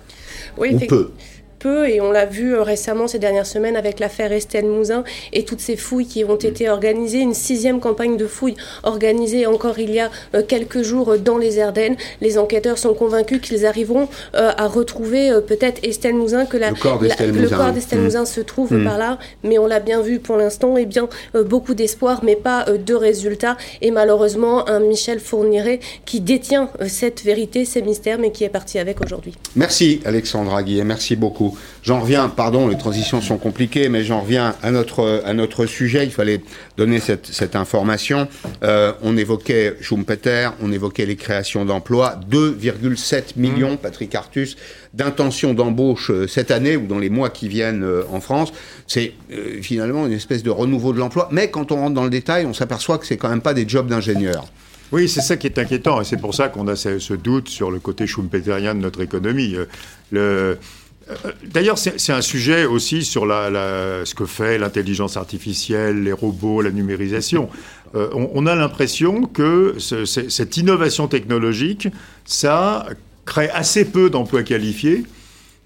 [0.57, 1.11] Oui, Ou peu
[1.57, 5.43] peu et on l'a vu euh, récemment ces dernières semaines avec l'affaire Estelle Mouzin et
[5.43, 9.91] toutes ces fouilles qui ont été organisées, une sixième campagne de fouilles organisée encore il
[9.91, 11.95] y a euh, quelques jours euh, dans les Ardennes.
[12.21, 16.99] Les enquêteurs sont convaincus qu'ils arriveront à retrouver peut-être Estelle Mouzin, que la, le corps
[16.99, 17.31] d'Estelle
[18.01, 18.25] Mouzin, mmh.
[18.25, 18.83] se trouve mmh.
[18.83, 21.09] par là, mais on l'a bien vu pour l'instant, et eh bien
[21.45, 27.65] beaucoup d'espoir, mais pas de résultats et malheureusement un Michel Fourniret qui détient cette vérité,
[27.65, 29.33] ces mystères, mais qui est parti avec aujourd'hui.
[29.55, 31.46] Merci Alexandra Guillet, merci beaucoup.
[31.83, 36.05] J'en reviens, pardon, les transitions sont compliquées, mais j'en reviens à notre, à notre sujet.
[36.05, 36.41] Il fallait
[36.77, 38.27] donner cette, cette information.
[38.63, 42.19] Euh, on évoquait Schumpeter, on évoquait les créations d'emplois.
[42.29, 43.77] 2,7 millions, mmh.
[43.77, 44.57] Patrick Artus,
[44.93, 48.51] d'intentions d'embauche euh, cette année ou dans les mois qui viennent euh, en France.
[48.85, 49.13] C'est
[49.61, 51.29] finalement une espèce de renouveau de l'emploi.
[51.31, 53.67] Mais quand on rentre dans le détail, on s'aperçoit que c'est quand même pas des
[53.67, 54.45] jobs d'ingénieurs.
[54.91, 57.71] Oui, c'est ça qui est inquiétant, et c'est pour ça qu'on a ce, doute sur
[57.71, 59.55] le côté schumpeterien de notre économie.
[60.11, 60.57] Le,
[61.43, 67.49] d'ailleurs, c'est un sujet aussi sur ce que fait l'intelligence artificielle, les robots, la numérisation.
[67.95, 71.87] Euh, on, a l'impression que cette innovation technologique,
[72.25, 72.85] ça
[73.25, 75.03] crée assez peu d'emplois qualifiés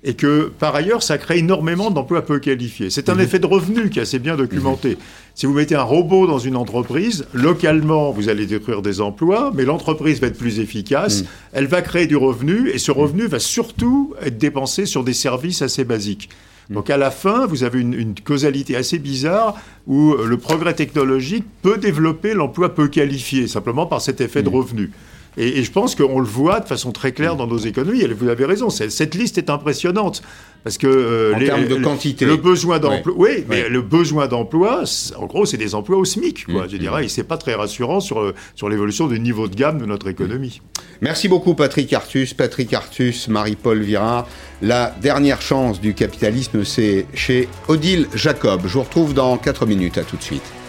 [0.03, 2.89] et que par ailleurs, ça crée énormément d'emplois peu qualifiés.
[2.89, 3.21] C'est un mhm.
[3.21, 4.91] effet de revenu qui est assez bien documenté.
[4.91, 4.97] Mhm.
[5.35, 9.63] Si vous mettez un robot dans une entreprise, localement, vous allez détruire des emplois, mais
[9.63, 11.27] l'entreprise va être plus efficace, mhm.
[11.53, 15.61] elle va créer du revenu, et ce revenu va surtout être dépensé sur des services
[15.61, 16.29] assez basiques.
[16.69, 19.55] Donc à la fin, vous avez une, une, causalité assez bizarre
[19.87, 24.91] où le progrès technologique peut développer l'emploi peu qualifié, simplement par cet effet de revenu.
[25.37, 28.01] Et, je pense qu'on le voit de façon très claire dans nos économies.
[28.01, 30.21] Et vous avez raison, cette liste est impressionnante.
[30.63, 34.83] Parce que euh, en termes de quantité, le besoin d'emploi, oui, mais le besoin d'emploi,
[35.17, 36.45] en gros, c'est des emplois au SMIC.
[36.45, 36.69] Quoi, mmh.
[36.69, 39.85] je dirais, et c'est pas très rassurant sur sur l'évolution du niveau de gamme de
[39.85, 40.61] notre économie.
[41.01, 44.27] Merci beaucoup, Patrick Artus, Patrick Artus, Marie-Paul Virard.
[44.61, 48.61] La dernière chance du capitalisme, c'est chez Odile Jacob.
[48.65, 49.97] Je vous retrouve dans 4 minutes.
[49.97, 50.60] À tout de suite.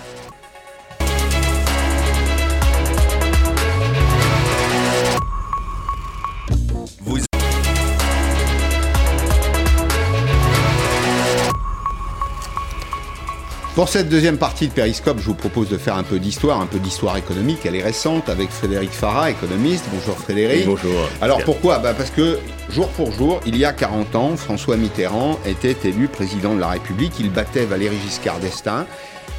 [13.75, 16.67] Pour cette deuxième partie de Périscope, je vous propose de faire un peu d'histoire, un
[16.67, 17.61] peu d'histoire économique.
[17.65, 19.87] Elle est récente avec Frédéric Farah, économiste.
[19.91, 20.67] Bonjour Frédéric.
[20.67, 21.09] bonjour.
[21.23, 21.79] Alors pourquoi?
[21.79, 26.09] Bah Parce que jour pour jour, il y a 40 ans, François Mitterrand était élu
[26.09, 27.15] président de la République.
[27.19, 28.85] Il battait Valéry Giscard d'Estaing,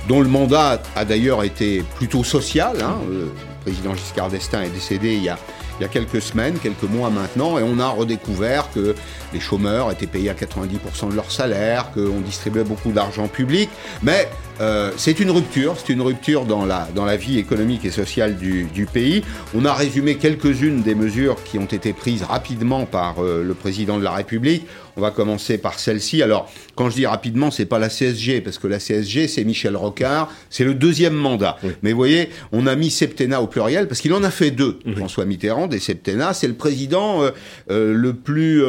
[0.08, 2.78] dont le mandat a d'ailleurs été plutôt social.
[2.82, 2.98] Hein.
[3.08, 5.38] Le président Giscard d'Estaing est décédé il y a
[5.80, 8.96] il y a quelques semaines, quelques mois maintenant, et on a redécouvert que
[9.34, 13.70] les chômeurs étaient payés à 90% de leur salaire, qu'on distribuait beaucoup d'argent public.
[14.02, 14.30] Mais
[14.62, 18.38] euh, c'est une rupture, c'est une rupture dans la, dans la vie économique et sociale
[18.38, 19.24] du, pays.
[19.56, 23.98] On a résumé quelques-unes des mesures qui ont été prises rapidement par euh, le président
[23.98, 24.68] de la République.
[24.98, 26.22] On va commencer par celle-ci.
[26.22, 29.76] Alors, quand je dis rapidement, c'est pas la CSG, parce que la CSG, c'est Michel
[29.76, 31.58] Rocard, c'est le deuxième mandat.
[31.82, 34.80] Mais vous voyez, on a mis septennat au pluriel, parce qu'il en a fait deux,
[34.96, 36.34] François Mitterrand, des septennats.
[36.34, 37.24] C'est le président
[37.70, 38.64] euh, le plus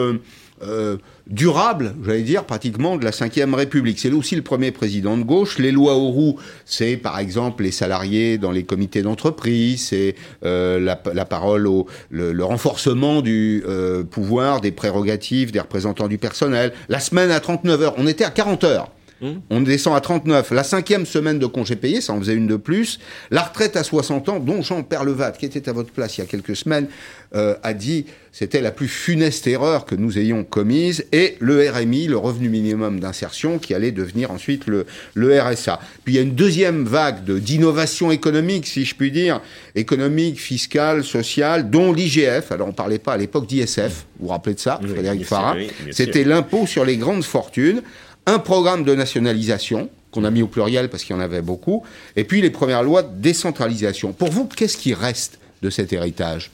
[1.26, 3.98] durable, j'allais dire, pratiquement de la Ve République.
[3.98, 5.58] C'est aussi le premier président de gauche.
[5.58, 11.24] Les lois Auroux, c'est par exemple les salariés dans les comités d'entreprise, c'est euh, la,
[11.24, 11.68] parole
[12.10, 16.72] le, renforcement du euh, pouvoir, des prérogatives des représentants du personnel.
[16.88, 18.90] La semaine à 39 heures, on était à 40 heures.
[19.24, 19.40] Mmh.
[19.48, 20.50] On descend à 39.
[20.50, 22.98] La cinquième semaine de congé payé, ça en faisait une de plus.
[23.30, 26.24] La retraite à 60 ans, dont Jean Perlevat, qui était à votre place il y
[26.24, 26.88] a quelques semaines,
[27.34, 31.06] euh, a dit c'était la plus funeste erreur que nous ayons commise.
[31.12, 34.84] Et le RMI, le revenu minimum d'insertion, qui allait devenir ensuite le,
[35.14, 35.80] le RSA.
[36.04, 39.40] Puis il y a une deuxième vague d'innovation économique, si je puis dire,
[39.74, 42.52] économique, fiscale, sociale, dont l'IGF.
[42.52, 45.56] Alors on ne parlait pas à l'époque d'ISF, vous vous rappelez de ça, Frédéric Farah
[45.92, 47.80] C'était l'impôt sur les grandes fortunes
[48.26, 51.82] un programme de nationalisation qu'on a mis au pluriel parce qu'il y en avait beaucoup,
[52.16, 54.12] et puis les premières lois de décentralisation.
[54.12, 56.50] Pour vous, qu'est-ce qui reste de cet héritage?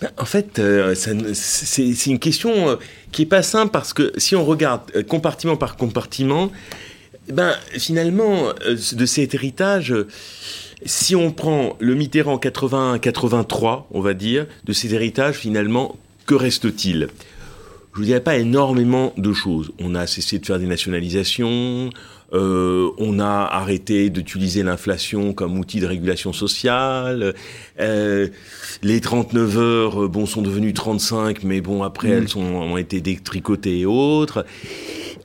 [0.00, 2.76] Ben, en fait, euh, c'est une question euh,
[3.10, 6.52] qui est pas simple parce que si on regarde euh, compartiment par compartiment,
[7.32, 9.92] ben finalement de cet héritage,
[10.86, 17.08] si on prend le Mitterrand 81-83, on va dire, de ces héritages, finalement, que reste-t-il?
[17.98, 19.72] Je ne dirais pas énormément de choses.
[19.80, 21.90] On a cessé de faire des nationalisations,
[22.32, 27.34] euh, on a arrêté d'utiliser l'inflation comme outil de régulation sociale.
[27.80, 28.28] Euh,
[28.84, 33.00] les 39 heures, euh, bon, sont devenues 35, mais bon, après, elles sont, ont été
[33.00, 34.46] détricotées et autres.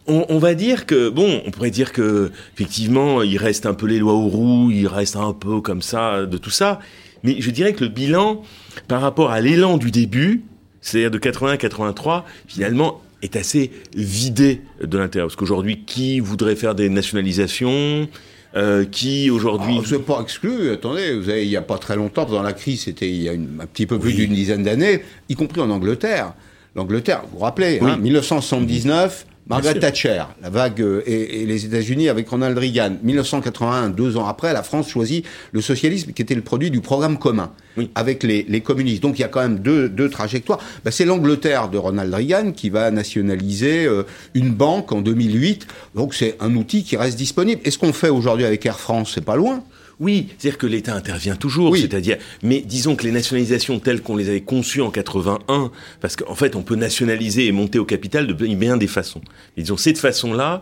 [0.08, 3.86] On, on, va dire que, bon, on pourrait dire que, effectivement, il reste un peu
[3.86, 6.80] les lois au roux, il reste un peu comme ça de tout ça.
[7.22, 8.42] Mais je dirais que le bilan,
[8.88, 10.44] par rapport à l'élan du début,
[10.84, 15.28] c'est-à-dire de 80 à 83, finalement, est assez vidé de l'intérieur.
[15.28, 18.08] Parce qu'aujourd'hui, qui voudrait faire des nationalisations
[18.56, 19.78] euh, qui aujourd'hui.
[19.80, 20.72] Ah, c'est pas exclu.
[20.72, 23.30] Attendez, vous avez, il n'y a pas très longtemps, pendant la crise, c'était il y
[23.30, 26.34] a un petit peu plus d'une dizaine d'années, y compris en Angleterre.
[26.76, 32.30] L'Angleterre, vous vous rappelez, hein, 1979, Margaret Thatcher, la vague euh, et, les États-Unis avec
[32.30, 32.98] Ronald Reagan.
[33.04, 37.18] 1981, deux ans après, la France choisit le socialisme qui était le produit du programme
[37.18, 37.52] commun
[37.96, 39.02] avec les, communistes.
[39.02, 40.60] Donc il y a quand même deux, deux trajectoires.
[40.86, 44.04] Ben, c'est l'Angleterre de Ronald Reagan qui va nationaliser euh,
[44.34, 45.68] une banque en 2008.
[45.96, 47.62] Donc c'est un outil qui reste disponible.
[47.66, 49.64] Et ce qu'on fait aujourd'hui avec Air France, c'est pas loin.
[50.00, 54.30] Oui, c'est-à-dire que l'État intervient toujours, c'est-à-dire, mais disons que les nationalisations telles qu'on les
[54.30, 58.34] avait conçues en 81, parce qu'en fait, on peut nationaliser et monter au capital de
[58.34, 59.22] bien des façons.
[59.58, 60.62] Et disons, cette façon-là,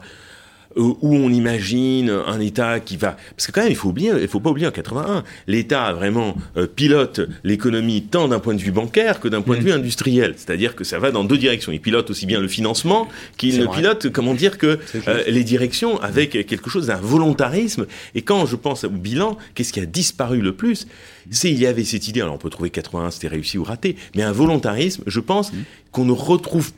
[0.76, 3.18] où on imagine un État qui va...
[3.36, 6.36] Parce que quand même, il faut oublier, il faut pas oublier en 81, l'État vraiment
[6.58, 9.66] euh, pilote l'économie tant d'un point de vue bancaire que d'un point de mm.
[9.66, 10.34] vue industriel.
[10.38, 11.72] C'est-à-dire que ça va dans deux directions.
[11.72, 13.08] Il pilote aussi bien le financement
[13.38, 17.86] qu'il ne pilote, comment dire, que euh, les directions avec quelque chose d'un volontarisme.
[18.16, 20.88] Et quand je pense au bilan, qu'est-ce qui a disparu le plus?
[21.30, 23.96] C'est il y avait cette idée, alors on peut trouver 81, c'était réussi ou raté,
[24.16, 25.58] mais un volontarisme, je pense, mm.
[25.92, 26.72] qu'on ne retrouve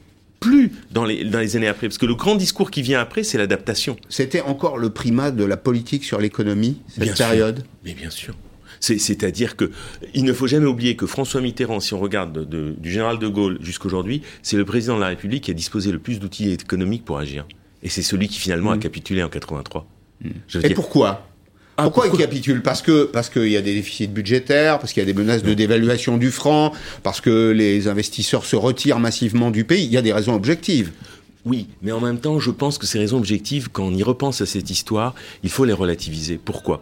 [0.43, 1.87] plus dans les, dans les années après.
[1.87, 3.95] Parce que le grand discours qui vient après, c'est l'adaptation.
[4.09, 8.35] C'était encore le primat de la politique sur l'économie, cette période Mais bien sûr.
[8.79, 9.71] C'est-à-dire que
[10.13, 13.57] il ne faut jamais oublier que François Mitterrand, si on regarde du général de Gaulle
[13.61, 17.17] jusqu'aujourd'hui, c'est le président de la République qui a disposé le plus d'outils économiques pour
[17.17, 17.45] agir.
[17.81, 18.79] Et c'est celui qui finalement a mmh.
[18.79, 19.87] capitulé en 83.
[20.21, 20.29] Mmh.
[20.63, 21.25] Et pourquoi?
[21.77, 22.61] Ah, pourquoi, il capitule?
[22.61, 25.43] Parce que parce qu'il y a des déficits budgétaires, parce qu'il y a des menaces
[25.43, 29.83] de dévaluation du franc, parce que les investisseurs se retirent massivement du pays.
[29.85, 30.91] Il y a des raisons objectives.
[31.45, 34.39] Oui, mais en même temps, je pense que ces raisons objectives, quand on y repense
[34.39, 36.39] à cette histoire, il faut les relativiser.
[36.43, 36.81] Pourquoi?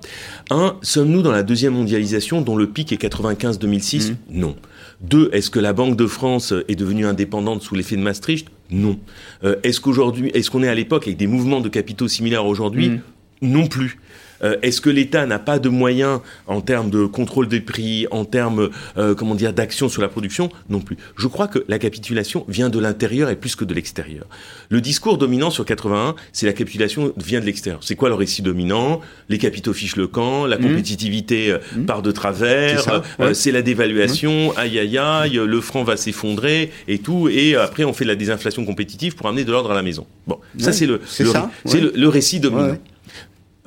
[0.51, 4.15] Un, sommes-nous dans la deuxième mondialisation dont le pic est 95-2006 mmh.
[4.29, 4.55] Non.
[5.01, 8.49] Deux, est-ce que la Banque de France est devenue indépendante sous l'effet de Maastricht?
[8.69, 8.99] Non.
[9.43, 12.89] Euh, est-ce qu'aujourd'hui, est-ce qu'on est à l'époque avec des mouvements de capitaux similaires aujourd'hui?
[12.89, 13.01] Mmh.
[13.41, 13.99] Non plus.
[14.43, 18.25] Euh, est-ce que l'État n'a pas de moyens en termes de contrôle des prix, en
[18.25, 20.97] termes, euh, comment dire, d'action sur la production Non plus.
[21.17, 24.25] Je crois que la capitulation vient de l'intérieur et plus que de l'extérieur.
[24.69, 27.81] Le discours dominant sur 81, c'est la capitulation vient de l'extérieur.
[27.83, 29.01] C'est quoi le récit dominant?
[29.29, 30.61] Les capitaux fichent le camp, la mmh.
[30.61, 31.85] compétitivité euh, mmh.
[31.85, 34.57] part de travers, c'est la dévaluation, mmh.
[34.57, 38.15] aïe aïe aïe, le franc va s'effondrer et tout, et après on fait de la
[38.15, 40.05] désinflation compétitive pour amener de l'ordre à la maison.
[40.27, 42.77] Bon, ça c'est le, le, le, récit dominant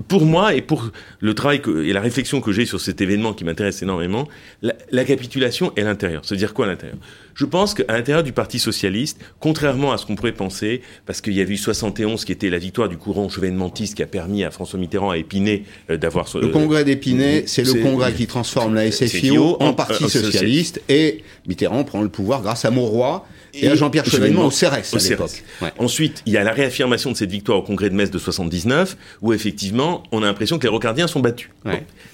[0.09, 3.45] pour moi et pour le travail et la réflexion que j'ai sur cet événement qui
[3.45, 4.29] m'intéresse énormément,
[4.63, 6.25] la, capitulation est l'intérieur.
[6.25, 6.99] Se dire quoi l'intérieur?
[7.35, 11.35] Je pense qu'à l'intérieur du Parti socialiste, contrairement à ce qu'on pourrait penser, parce qu'il
[11.35, 14.51] y a eu 71 qui était la victoire du courant chevènementiste qui a permis à
[14.51, 16.29] François Mitterrand à Épinay euh, d'avoir...
[16.41, 21.85] Le congrès d'Épinay, c'est le congrès qui transforme la SFIO en, Parti socialiste, et Mitterrand
[21.85, 25.43] prend le pouvoir grâce à Mauroy et, à Jean-Pierre Chevènement au CRS à l'époque.
[25.79, 28.97] Ensuite, il y a la réaffirmation de cette victoire au congrès de Metz de 79,
[29.23, 31.51] où effectivement, on a l'impression que les rocardiens sont battus.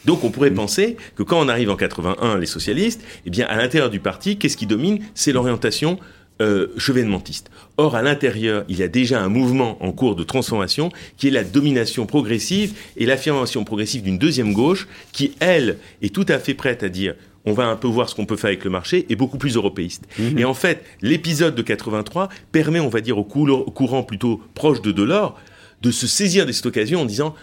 [0.04, 0.54] Donc on pourrait mm.
[0.54, 4.38] penser que quand on arrive en 81, les socialistes, eh bien à l'intérieur du parti,
[4.38, 5.98] qu'est-ce qui domine C'est l'orientation
[6.40, 7.50] euh, chevènementiste.
[7.76, 11.30] Or, à l'intérieur, il y a déjà un mouvement en cours de transformation qui est
[11.30, 16.54] la domination progressive et l'affirmation progressive d'une deuxième gauche qui, elle, est tout à fait
[16.54, 19.06] prête à dire on va un peu voir ce qu'on peut faire avec le marché,
[19.08, 20.04] et beaucoup plus européiste.
[20.18, 20.38] Mhm.
[20.38, 24.92] Et en fait, l'épisode de 83 permet, on va dire, au, courant plutôt proche de
[24.92, 25.38] Delors,
[25.82, 27.34] de se saisir de cette occasion en disant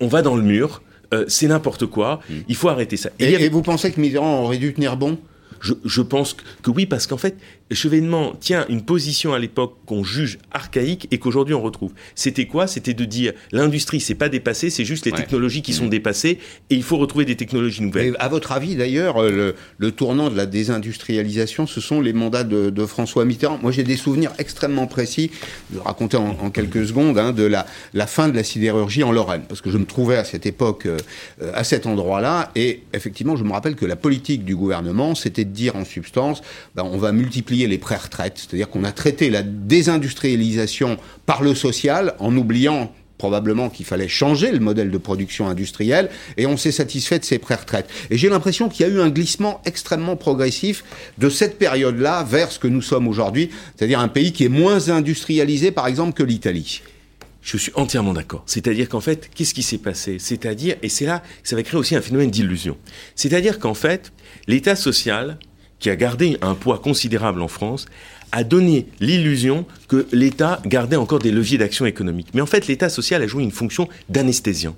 [0.00, 0.82] on, va dans le mur,
[1.12, 2.44] euh, c'est n'importe quoi, mhm.
[2.48, 3.10] il faut arrêter ça.
[3.18, 5.18] et, vous pensez que Mitterrand aurait dû tenir bon?
[5.60, 7.36] Je, pense que, oui, parce qu'en fait,
[7.70, 11.92] Chevènement tient une position à l'époque qu'on juge archaïque et qu'aujourd'hui on retrouve.
[12.14, 12.66] C'était quoi?
[12.66, 15.90] C'était de dire l'industrie c'est pas dépassé, c'est juste les technologies qui sont mmh.
[15.90, 18.16] dépassées et il faut retrouver des technologies nouvelles.
[18.18, 22.84] à votre avis d'ailleurs, euh, le, tournant de la désindustrialisation, ce sont les mandats de,
[22.84, 23.58] François Mitterrand?
[23.62, 25.30] Moi j'ai des souvenirs extrêmement précis,
[25.70, 29.44] de raconter en, quelques secondes, hein, de la, la, fin de la sidérurgie en Lorraine,
[29.48, 30.98] parce que je me trouvais à cette époque euh,
[31.54, 35.50] à cet endroit-là et effectivement je me rappelle que la politique du gouvernement c'était de
[35.50, 36.42] dire en substance,
[36.74, 42.14] ben, on va multiplier les pré-retraites, c'est-à-dire qu'on a traité la désindustrialisation par le social
[42.18, 47.18] en oubliant probablement qu'il fallait changer le modèle de production industrielle, et on s'est satisfait
[47.18, 47.88] de ces pré-retraites.
[48.10, 50.84] Et j'ai l'impression qu'il y a eu un glissement extrêmement progressif
[51.18, 54.88] de cette période-là vers ce que nous sommes aujourd'hui, c'est-à-dire un pays qui est moins
[54.90, 56.82] industrialisé, par exemple, que l'Italie.
[57.40, 58.42] Je suis entièrement d'accord.
[58.46, 60.16] C'est-à-dire qu'en fait, qu'est-ce qui s'est passé?
[60.18, 62.76] C'est-à-dire, et c'est là ça va créer aussi un phénomène d'illusion.
[63.16, 64.12] C'est-à-dire qu'en fait,
[64.48, 65.38] l'État social,
[65.78, 67.86] qui a gardé un poids considérable en France,
[68.32, 72.28] a donné l'illusion que l'État gardait encore des leviers d'action économique.
[72.34, 74.74] Mais en fait, l'État social a joué une fonction d'anesthésien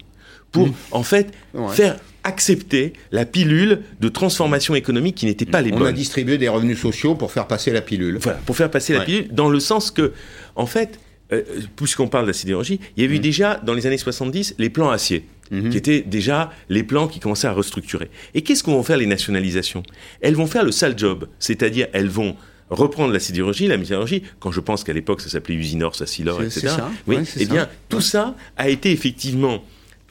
[0.52, 1.32] pour, en fait,
[1.72, 5.82] faire accepter la pilule de transformation économique qui n'était pas les bonnes.
[5.82, 8.18] On a distribué des revenus sociaux pour faire passer la pilule.
[8.20, 10.12] Voilà, pour faire passer la pilule, dans le sens que,
[10.56, 10.98] en fait,
[11.32, 11.42] euh,
[11.76, 13.22] puisqu'on parle de la sidérurgie, il y a eu mm.
[13.22, 15.24] déjà, dans les années 70, les plans acier.
[15.52, 15.70] Mm-hmm.
[15.70, 18.10] qui étaient déjà les plans qui commençaient à restructurer.
[18.34, 19.82] Et qu'est-ce qu'on vont faire les nationalisations?
[20.20, 22.36] Elles vont faire le sale job, c'est-à-dire elles vont
[22.70, 26.68] reprendre la sidérurgie, la métallurgie, quand je pense qu'à l'époque ça s'appelait Usinor, Sassilor, etc.
[27.06, 29.62] oui, eh bien, tout ça a été effectivement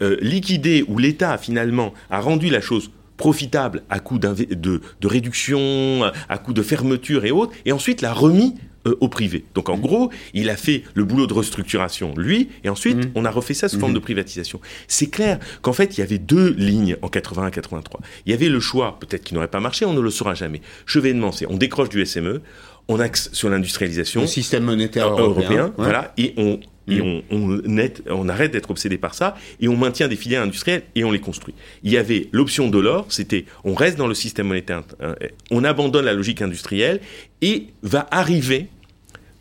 [0.02, 6.04] euh, liquidé, où l'État finalement a rendu la chose profitable à coup de, de, réduction,
[6.28, 8.56] à coup de fermeture et autres, et ensuite l'a remis
[8.88, 9.46] euh, au privé.
[9.54, 9.82] Donc en mm.
[9.82, 13.12] gros, il a fait le boulot de restructuration, lui, et ensuite mm.
[13.16, 13.96] on a refait ça sous forme mm-hmm.
[13.96, 14.60] de privatisation.
[14.88, 18.02] C'est clair qu'en fait, il y avait deux lignes en 81 83.
[18.26, 20.62] Il y avait le choix, peut-être qui n'aurait pas marché, on ne le saura jamais.
[20.86, 22.42] Chevènement, c'est on décroche du SME,
[22.88, 24.22] on axe sur l'industrialisation.
[24.22, 25.74] Le système monétaire européen.
[25.78, 27.24] voilà, et on et on,
[28.10, 31.20] on, arrête d'être obsédé par ça et on maintient des filières industrielles et on les
[31.20, 31.56] construit.
[31.84, 35.16] Il y avait l'option de l'or, c'était on reste dans le système monétaire, hein,
[35.52, 37.00] on abandonne la logique industrielle
[37.42, 38.68] et va arriver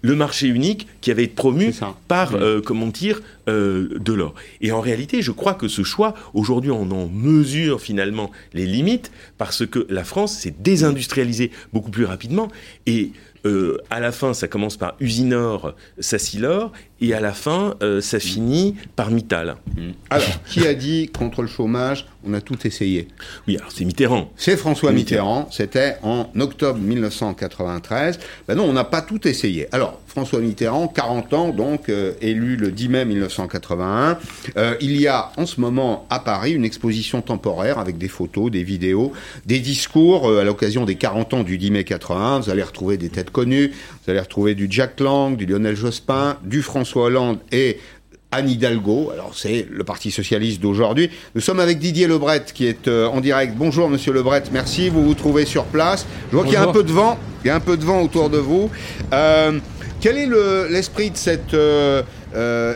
[0.05, 1.75] le marché unique qui avait été promu
[2.09, 4.35] par, euh, comment dire, euh, de l'or.
[4.61, 9.11] Et en réalité, je crois que ce choix, aujourd'hui, on en mesure finalement les limites
[9.39, 12.49] parce que la France s'est désindustrialisée beaucoup plus rapidement
[12.85, 13.13] et
[13.47, 18.19] euh, à la fin, ça commence par Usinor, Sassilor, et à la fin, euh, ça
[18.19, 19.57] finit par Mittal.
[20.11, 23.09] Alors, qui a dit contre le chômage On a tout essayé.
[23.47, 24.31] Oui, alors c'est Mitterrand.
[24.37, 25.49] C'est François Mitterrand.
[25.51, 28.19] C'était en octobre 1993.
[28.49, 29.69] Ben non, on n'a pas tout essayé.
[29.73, 34.19] Alors, François Mitterrand, 40 ans, donc euh, élu le 10 mai 1981.
[34.81, 38.63] il y a en ce moment à Paris une exposition temporaire avec des photos, des
[38.63, 39.13] vidéos,
[39.45, 42.41] des discours à l'occasion des 40 ans du 10 mai 81.
[42.41, 43.73] Vous allez retrouver des têtes connues.
[44.05, 47.79] Vous allez retrouver du Jack Lang, du Lionel Jospin, du François Hollande et
[48.35, 49.11] Anne Hidalgo.
[49.13, 51.11] Alors c'est le Parti socialiste d'aujourd'hui.
[51.35, 53.55] Nous sommes avec Didier Lebret qui est euh, en direct.
[53.57, 54.89] Bonjour Monsieur Lebret, merci.
[54.89, 56.05] Vous vous trouvez sur place.
[56.31, 57.17] Je vois qu'il y a un peu de vent.
[57.45, 58.71] Il y a un peu de vent autour de vous.
[59.13, 59.59] Euh,
[60.01, 60.29] quel est
[60.69, 62.03] l'esprit de cette euh,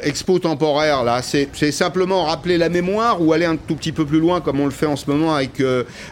[0.03, 1.23] expo temporaire là?
[1.23, 4.65] C'est simplement rappeler la mémoire ou aller un tout petit peu plus loin comme on
[4.65, 5.61] le fait en ce moment avec,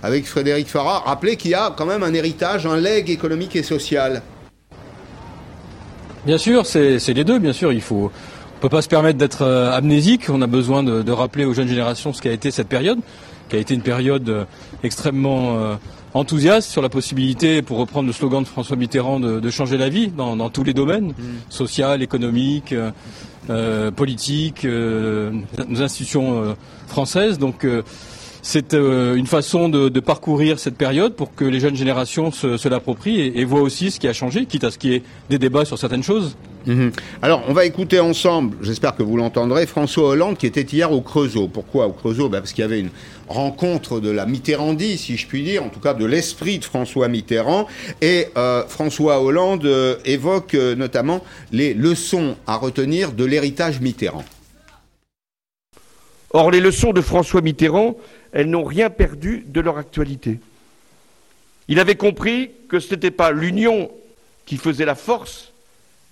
[0.02, 1.04] avec Frédéric Farah?
[1.06, 4.22] Rappeler qu'il y a quand même un héritage, un legs économique et social.
[6.26, 7.72] Bien sûr, c'est les deux, bien sûr.
[7.72, 8.11] Il faut,
[8.57, 10.29] on peut pas se permettre d'être euh, amnésique.
[10.31, 12.99] On a besoin de, rappeler aux jeunes générations ce qu'a été cette période,
[13.49, 14.45] qui a été une période euh,
[14.83, 15.75] extrêmement euh,
[16.14, 20.09] enthousiaste sur la possibilité, pour reprendre le slogan de François Mitterrand, de, changer la vie
[20.09, 21.23] dans, tous les domaines, mmh.
[21.51, 22.75] social, économique,
[23.95, 26.57] politique, nos institutions
[26.88, 27.38] françaises.
[27.38, 27.66] Donc
[28.47, 33.21] c'est euh, une façon de, parcourir cette période pour que les jeunes générations se, l'approprient
[33.21, 35.64] et, voient aussi ce qui a changé, quitte à ce qu'il y ait des débats
[35.64, 36.37] sur certaines choses.
[36.66, 36.90] Mhm.
[37.22, 41.00] Alors, on va écouter ensemble, j'espère que vous l'entendrez, François Hollande qui était hier au
[41.00, 41.46] Creusot.
[41.46, 42.29] Pourquoi au Creusot?
[42.29, 42.90] Ben, Parce qu'il y avait une
[43.29, 47.07] rencontre de la Mitterrandie, si je puis dire, en tout cas de l'esprit de François
[47.07, 47.68] Mitterrand.
[48.02, 54.24] Et euh, François Hollande euh, évoque notamment les leçons à retenir de l'héritage Mitterrand.
[56.31, 57.96] Or, les leçons de François Mitterrand,
[58.33, 60.40] elles n'ont rien perdu de leur actualité.
[61.68, 63.90] Il avait compris que ce n'était pas l'union
[64.44, 65.52] qui faisait la force,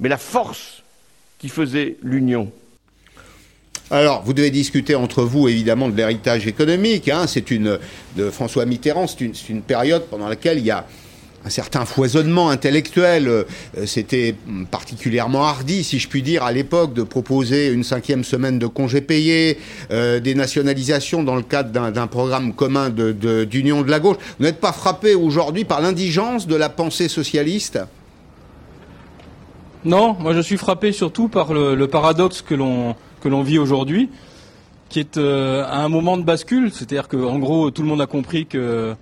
[0.04, 0.82] mais la force
[1.38, 2.52] qui faisait l'union.
[3.90, 7.08] Alors, vous devez discuter entre vous, évidemment, de l'héritage économique.
[7.08, 7.26] Hein.
[7.26, 7.78] C'est une
[8.14, 9.06] de François Mitterrand.
[9.06, 10.86] C'est une, période pendant laquelle il y a
[11.46, 13.28] un certain foisonnement intellectuel.
[13.28, 13.44] Euh,
[13.86, 14.34] c'était
[14.70, 19.00] particulièrement hardi, si je puis dire, à l'époque, de proposer une cinquième semaine de congés
[19.00, 19.58] payés,
[19.90, 24.18] euh, des nationalisations dans le cadre d'un programme commun d'union de, de la gauche.
[24.38, 27.78] Vous n'êtes pas frappé aujourd'hui par l'indigence de la pensée socialiste?
[29.84, 34.10] Non, moi je suis frappé surtout par le, paradoxe que l'on que l'on vit aujourd'hui,
[34.88, 38.46] qui est euh, un moment de bascule, c'est-à-dire qu'en gros tout le monde a compris
[38.46, 38.94] que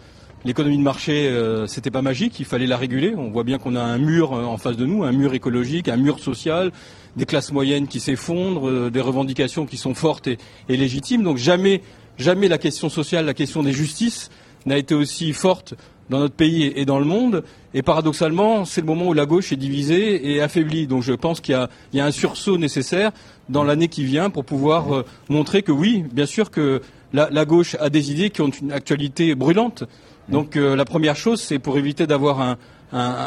[0.45, 3.15] L'économie de marché, euh, c'était pas magique, il fallait la réguler.
[3.17, 5.89] On voit bien qu'on a un mur euh, en face de nous, un mur écologique,
[5.89, 6.73] un mur social,
[7.17, 10.39] des classes moyennes qui s'effondrent, euh, des revendications qui sont fortes et,
[10.69, 11.23] légitimes.
[11.23, 11.81] Donc jamais,
[12.19, 14.31] jamais la question sociale, la question des justices
[14.67, 15.75] n'a été aussi forte
[16.13, 17.43] dans notre pays et dans le monde.
[17.73, 20.87] Et paradoxalement, c'est le moment où la gauche est divisée et affaiblie.
[20.87, 21.59] Donc je pense qu'il
[21.95, 23.13] y, a un sursaut nécessaire
[23.49, 26.83] dans l'année qui vient pour pouvoir euh, montrer que oui, bien sûr que
[27.15, 29.85] la, gauche a des idées qui ont une actualité brûlante.
[30.29, 32.57] Donc euh, la première chose, c'est pour éviter d'avoir un,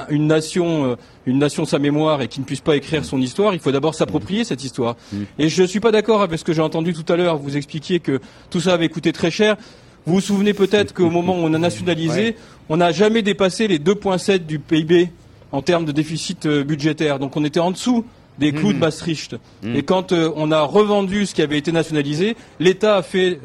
[0.09, 3.53] une nation, euh, une nation sa mémoire et qui ne puisse pas écrire son histoire,
[3.55, 4.95] il faut d'abord s'approprier cette histoire.
[5.11, 5.23] Mm.
[5.39, 7.37] Et je ne suis pas d'accord avec ce que j'ai entendu tout à l'heure.
[7.37, 8.19] Vous expliquiez que
[8.51, 9.57] tout ça avait coûté très cher.
[10.05, 12.35] Vous vous souvenez peut-être qu'au moment où on a nationalisé,
[12.69, 15.09] on n'a jamais dépassé les 2,7 du PIB
[15.51, 17.19] en termes de déficit euh, budgétaire.
[17.19, 18.05] Donc on était en dessous
[18.39, 18.79] des clous de mmh.
[18.79, 19.35] Maastricht.
[19.63, 19.75] Mmh.
[19.75, 23.39] Et quand euh, on a revendu ce qui avait été nationalisé, l'État a fait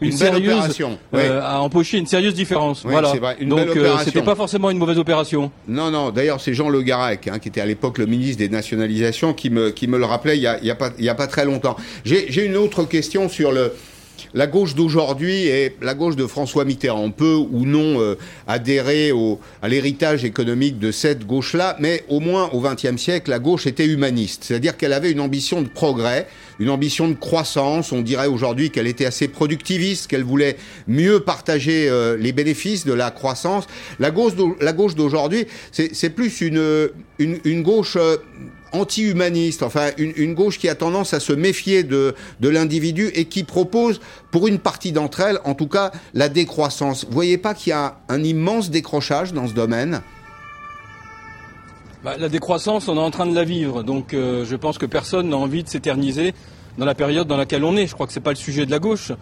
[0.00, 0.76] une, sérieuse,
[1.14, 2.82] euh, a empoché une sérieuse différence.
[2.84, 3.12] voilà.
[3.40, 5.50] Donc euh, c'était pas forcément une mauvaise opération.
[5.68, 6.10] Non, non.
[6.10, 9.50] D'ailleurs, c'est Jean Le Garec, hein, qui était à l'époque le ministre des nationalisations, qui
[9.50, 11.14] me qui me le rappelait il y a, il y a pas il y a
[11.14, 11.76] pas très longtemps.
[12.04, 13.72] J'ai une autre question sur le
[14.34, 17.02] la gauche d'aujourd'hui et la gauche de François Mitterrand.
[17.02, 18.16] On peut ou non euh,
[18.46, 19.12] adhérer
[19.62, 23.86] à l'héritage économique de cette gauche-là, mais au moins au XXe siècle, la gauche était
[23.86, 26.26] humaniste, c'est-à-dire qu'elle avait une ambition de progrès,
[26.58, 27.92] une ambition de croissance.
[27.92, 30.56] On dirait aujourd'hui qu'elle était assez productiviste, qu'elle voulait
[30.86, 33.66] mieux partager euh, les bénéfices de la croissance.
[33.98, 38.16] La gauche d'aujourd'hui, c'est plus une, une, gauche euh,
[38.72, 43.44] anti-humaniste, enfin une, gauche qui a tendance à se méfier de, de l'individu et qui
[43.44, 44.00] propose,
[44.30, 47.04] pour une partie d'entre elles, en tout cas, la décroissance.
[47.04, 50.02] Vous voyez pas qu'il y a un immense décrochage dans ce domaine?
[52.04, 54.86] Bah, La décroissance, on est en train de la vivre, donc euh, je pense que
[54.86, 56.34] personne n'a envie de s'éterniser
[56.78, 57.86] dans la période dans laquelle on est.
[57.86, 59.12] Je crois que ce n'est pas le sujet de la gauche.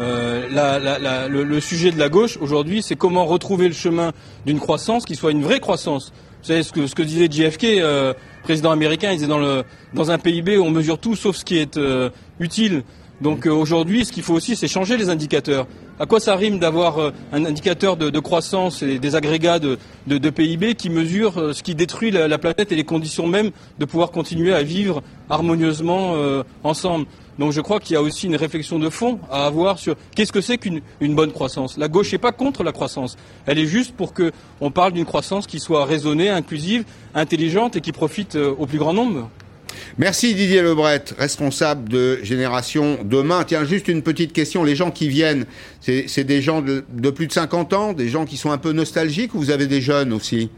[0.00, 4.12] Euh, le, sujet de la gauche aujourd'hui, c'est comment retrouver le chemin
[4.44, 6.12] d'une croissance qui soit une vraie croissance.
[6.46, 9.64] Vous savez ce que, ce que disait JFK, euh, président américain, il disait dans, le,
[9.94, 12.84] dans un PIB, on mesure tout sauf ce qui est euh, utile.
[13.20, 15.66] Donc euh, aujourd'hui, ce qu'il faut aussi, c'est changer les indicateurs.
[15.98, 19.76] À quoi ça rime d'avoir euh, un indicateur de, croissance et des agrégats de,
[20.06, 24.12] de, PIB qui mesurent ce qui détruit la, planète et les conditions même de pouvoir
[24.12, 26.14] continuer à vivre harmonieusement
[26.62, 27.06] ensemble?
[27.38, 30.32] Donc je crois qu'il y a aussi une réflexion de fond à avoir sur qu'est-ce
[30.32, 31.76] que c'est qu'une bonne croissance.
[31.76, 33.16] La gauche n'est pas contre la croissance.
[33.46, 36.84] Elle est juste pour qu'on parle d'une croissance qui soit raisonnée, inclusive,
[37.14, 39.30] intelligente et qui profite euh, au plus grand nombre.
[39.98, 43.44] Merci Didier Lebret, responsable de Génération Demain.
[43.44, 44.64] Tiens, juste une petite question.
[44.64, 45.46] Les gens qui viennent,
[45.80, 48.72] c'est des gens de, de, plus de 50 ans, des gens qui sont un peu
[48.72, 50.50] nostalgiques ou vous avez des jeunes aussi?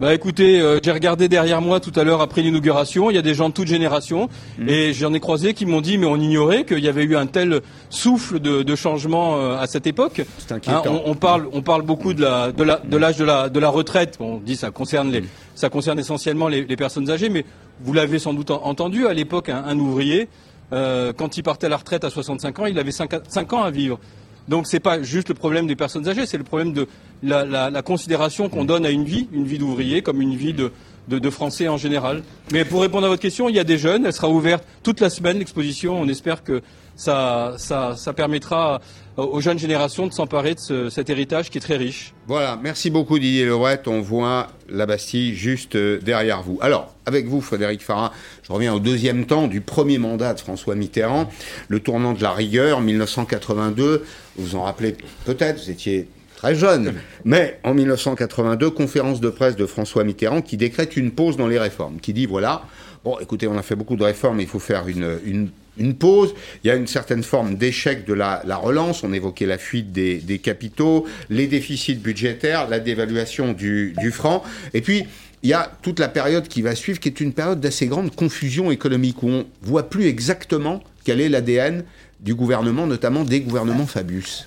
[0.00, 3.22] Bah écoutez, euh, j'ai regardé derrière moi tout à l'heure après l'inauguration, il y a
[3.22, 4.28] des gens de toute génération
[4.58, 4.68] mmh.
[4.68, 7.26] et j'en ai croisé qui m'ont dit mais on ignorait qu'il y avait eu un
[7.26, 10.22] tel souffle de, changement euh, à cette époque.
[10.50, 13.60] Hein, on, parle, on parle beaucoup de la de la de l'âge de la de
[13.60, 14.16] la retraite.
[14.18, 15.28] on dit ça concerne les mmh.
[15.54, 17.44] ça concerne essentiellement les, personnes âgées, mais
[17.80, 20.28] vous l'avez sans doute entendu à l'époque un, ouvrier
[20.72, 23.70] euh, quand il partait à la retraite à 65 ans, il avait 5 ans à
[23.70, 24.00] vivre.
[24.48, 26.86] Donc c'est pas juste le problème des personnes âgées, c'est le problème de
[27.22, 30.70] la, considération qu'on donne à une vie, une vie d'ouvrier, comme une vie de,
[31.08, 32.22] de, Français en général.
[32.52, 35.00] Mais pour répondre à votre question, il y a des jeunes, elle sera ouverte toute
[35.00, 35.98] la semaine, l'exposition.
[35.98, 36.60] On espère que
[36.96, 38.80] ça, ça, ça permettra
[39.16, 42.14] aux jeunes générations de s'emparer de cet héritage qui est très riche.
[42.26, 43.80] Voilà, merci beaucoup Didier Lerouet.
[43.86, 46.58] On voit la Bastille juste euh, derrière vous.
[46.60, 48.12] Alors, avec vous, Frédéric Farah,
[48.42, 51.30] je reviens au deuxième temps du premier mandat de François Mitterrand,
[51.68, 54.04] le tournant de la rigueur, 1982.
[54.36, 56.94] Vous vous en rappelez peut-être, vous étiez très jeune.
[57.24, 61.58] Mais en 1982, conférence de presse de François Mitterrand qui décrète une pause dans les
[61.58, 62.62] réformes, qui dit voilà,
[63.04, 66.34] bon, écoutez, on a fait beaucoup de réformes, il faut faire une, une une pause.
[66.62, 69.02] Il y a une certaine forme d'échec de la, relance.
[69.02, 74.42] On évoquait la fuite des, capitaux, les déficits budgétaires, la dévaluation du, franc.
[74.72, 75.04] Et puis,
[75.42, 78.14] il y a toute la période qui va suivre, qui est une période d'assez grande
[78.14, 81.84] confusion économique, où on voit plus exactement quel est l'ADN
[82.20, 84.46] du gouvernement, notamment des gouvernements Fabius.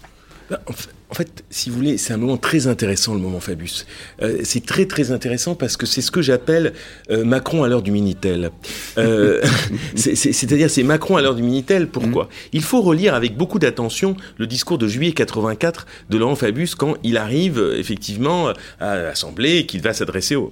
[0.50, 0.62] Bah,
[1.10, 3.86] en fait, si vous voulez, c'est un moment très intéressant, le moment Fabius.
[4.22, 6.74] Euh, c'est très très intéressant parce que c'est ce que j'appelle
[7.10, 8.52] euh, Macron à l'heure du Minitel.
[8.98, 9.42] Euh,
[9.96, 11.88] c'est-à-dire, c'est Macron à l'heure du Minitel.
[11.88, 12.26] Pourquoi?
[12.26, 12.30] Mm.
[12.54, 16.96] Il faut relire avec beaucoup d'attention le discours de juillet 84 de Laurent Fabius quand
[17.04, 20.52] il arrive effectivement à l'Assemblée et qu'il va s'adresser aux,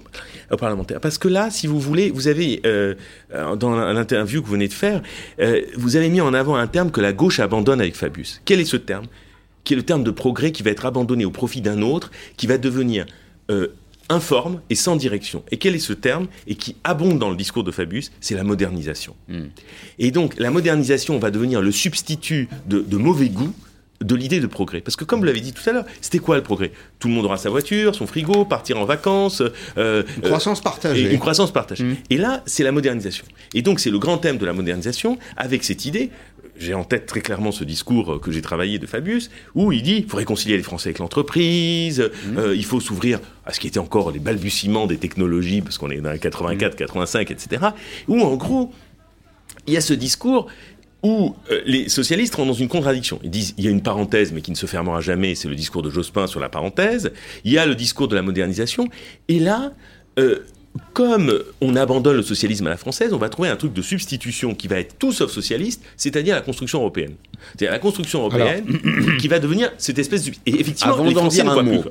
[0.51, 1.01] aux, parlementaires.
[1.01, 2.61] Parce que là, si vous voulez, vous avez,
[3.57, 5.01] dans l'interview que vous venez de faire,
[5.75, 8.41] vous avez mis en avant un terme que la gauche abandonne avec Fabius.
[8.45, 9.05] Quel est ce terme?
[9.66, 12.47] Qui est le terme de progrès qui va être abandonné au profit d'un autre, qui
[12.47, 13.05] va devenir
[13.51, 13.68] euh,
[14.09, 15.43] informe et sans direction.
[15.51, 18.43] Et quel est ce terme Et qui abonde dans le discours de Fabius, c'est la
[18.43, 19.16] modernisation.
[19.28, 19.45] Hmm.
[19.99, 23.53] Et donc la modernisation va devenir le substitut de, mauvais goût
[24.01, 24.82] de l'idée de progrès.
[24.82, 26.72] Parce que comme vous l'avez dit tout à l'heure, c'était quoi le progrès?
[26.99, 29.41] Tout le monde aura sa voiture, son frigo, partir en vacances.
[29.78, 31.11] Euh, une croissance partagée.
[31.11, 31.84] une croissance partagée.
[31.84, 31.95] Hmm.
[32.11, 33.26] Et là, c'est la modernisation.
[33.55, 36.11] Et donc c'est le grand thème de la modernisation, avec cette idée
[36.58, 39.97] j'ai en tête très clairement ce discours que j'ai travaillé de Fabius, où il dit
[39.97, 42.38] il faut réconcilier les Français avec l'entreprise, mmh.
[42.38, 45.89] euh, il faut s'ouvrir à ce qui était encore les balbutiements des technologies, parce qu'on
[45.89, 47.68] est dans 84, 85, etc.
[48.08, 48.72] Où en gros,
[49.68, 50.47] il y a ce discours
[51.03, 53.20] où euh, les socialistes rentrent dans une contradiction.
[53.24, 55.56] Ils disent il y a une parenthèse, mais qui ne se fermera jamais, c'est le
[55.56, 57.12] discours de Jospin sur la parenthèse.
[57.43, 58.88] Il y a le discours de la modernisation.
[59.28, 59.74] Et là,
[60.18, 60.39] euh,
[60.93, 64.55] comme on abandonne le socialisme à la française, on va trouver un truc de substitution
[64.55, 67.15] qui va être tout sauf socialiste, c'est-à-dire la construction européenne.
[67.49, 68.65] C'est-à-dire la construction européenne
[69.19, 70.32] qui va devenir cette espèce de...
[70.45, 71.84] Et effectivement, Avant d'en dire un mot,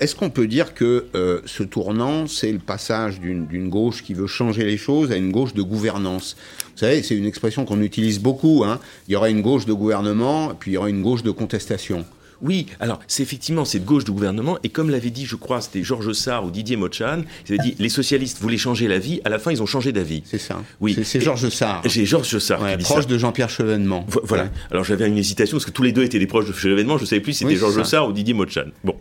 [0.00, 4.26] est-ce qu'on peut dire que euh, ce tournant, c'est le passage d'une gauche qui veut
[4.26, 6.36] changer les choses à une gauche de gouvernance?
[6.72, 8.62] Vous savez, c'est une expression qu'on utilise beaucoup.
[8.64, 8.78] Hein.
[9.08, 12.04] Il y aura une gauche de gouvernement, puis il y aura une gauche de contestation.
[12.40, 15.82] Oui, alors c'est effectivement cette gauche de gouvernement, et comme l'avait dit, je crois, c'était
[15.82, 19.28] Georges Sarr ou Didier Mochan, ils avaient dit les socialistes voulaient changer la vie, à
[19.28, 20.22] la fin ils ont changé d'avis.
[20.24, 20.62] C'est ça.
[20.80, 20.96] Oui.
[21.02, 21.82] C'est Georges Sarr.
[21.86, 24.06] C'est Georges Sarr qui dit proche de Jean-Pierre Chevènement.
[24.22, 24.50] voilà.
[24.70, 27.02] Alors j'avais une hésitation parce que tous les deux étaient des proches de Chevènement, je
[27.02, 28.66] ne savais plus si c'était Georges Sarr ou Didier Mochan.
[28.84, 28.94] Bon,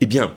[0.00, 0.32] eh bien,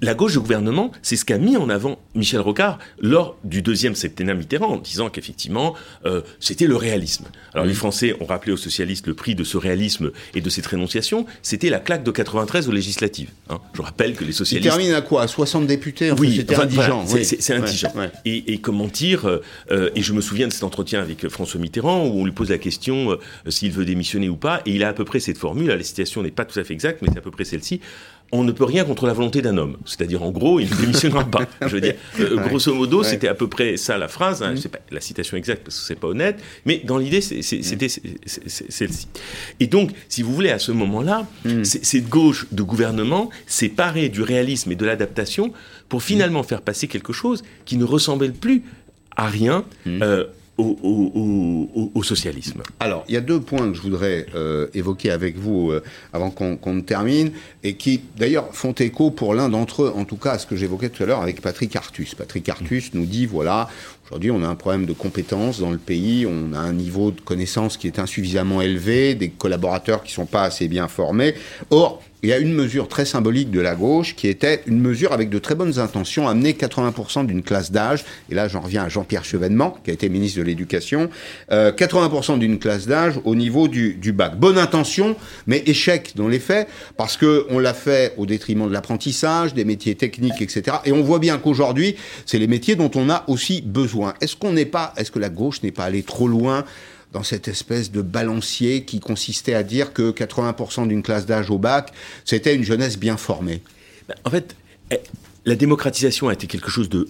[0.00, 3.94] la gauche de gouvernement, c'est ce qu'a mis en avant Michel Rocard lors du deuxième
[3.94, 5.74] septennat Mitterrand, en disant qu'effectivement,
[6.06, 7.26] euh, c'était le réalisme.
[7.54, 10.66] Alors les Français ont rappelé aux socialistes le prix de ce réalisme et de cette
[10.66, 13.30] rénonciation, c'était la claque de 93 aux législatives.
[13.50, 13.58] Hein.
[13.74, 14.66] Je rappelle que les socialistes...
[14.66, 15.22] Il termine à quoi?
[15.22, 17.04] À 60 députés Oui, c'était indigent.
[17.06, 17.92] c'est indigent.
[18.24, 22.06] Et, comment dire, euh, euh, et je me souviens de cet entretien avec François Mitterrand,
[22.06, 23.18] où on lui pose la question
[23.48, 26.22] s'il veut démissionner ou pas, et il a à peu près cette formule, la citation
[26.22, 27.80] n'est pas tout à fait exacte, mais c'est à peu près celle-ci,
[28.30, 29.76] on ne peut rien contre la volonté d'un homme.
[29.86, 31.46] C'est-à-dire, en gros, il ne démissionnera pas.
[31.62, 34.42] Je veux dire, euh, grosso modo, c'était à peu près ça la phrase.
[34.42, 34.68] Hein, mm.
[34.68, 39.08] pas la citation exacte parce que c'est pas honnête, mais dans l'idée, c'était celle-ci.
[39.60, 41.64] Et donc, si vous voulez, à ce moment-là, mm.
[41.64, 45.52] cette gauche de gouvernement s'est parée du réalisme et de l'adaptation
[45.88, 48.62] pour finalement faire passer quelque chose qui ne ressemblait plus
[49.16, 49.64] à rien.
[49.86, 50.02] Mm.
[50.02, 50.24] Euh,
[50.58, 52.62] au, socialisme.
[52.80, 55.82] Alors, il y a deux points que je voudrais euh, évoquer avec vous euh,
[56.12, 57.32] avant qu'on ne termine,
[57.62, 60.56] et qui d'ailleurs font écho pour l'un d'entre eux, en tout cas à ce que
[60.56, 62.14] j'évoquais tout à l'heure avec Patrick Artus.
[62.14, 63.68] Patrick Artus nous dit, voilà,
[64.06, 67.20] aujourd'hui on a un problème de compétences dans le pays, on a un niveau de
[67.20, 71.34] connaissance qui est insuffisamment élevé, des collaborateurs qui ne sont pas assez bien formés.
[71.70, 75.12] Or, il y a une mesure très symbolique de la gauche qui était une mesure
[75.12, 78.88] avec de très bonnes intentions, amener 80% d'une classe d'âge, et là j'en reviens à
[78.88, 81.10] Jean-Pierre Chevènement, qui a été ministre de l'Éducation,
[81.50, 84.36] 80% euh, d'une classe d'âge au niveau du, du, bac.
[84.36, 85.16] Bonne intention,
[85.46, 89.94] mais échec dans les faits, parce qu'on l'a fait au détriment de l'apprentissage, des métiers
[89.94, 90.78] techniques, etc.
[90.84, 91.96] Et on voit bien qu'aujourd'hui,
[92.26, 94.14] c'est les métiers dont on a aussi besoin.
[94.20, 96.64] Est-ce qu'on n'est pas, est-ce que la gauche n'est pas allée trop loin
[97.12, 101.58] dans cette espèce de balancier qui consistait à dire que 80% d'une classe d'âge au
[101.58, 101.92] bac,
[102.24, 103.62] c'était une jeunesse bien formée.
[104.08, 104.56] Ben, en fait,
[104.90, 105.00] eh,
[105.44, 107.08] la démocratisation a été quelque chose de,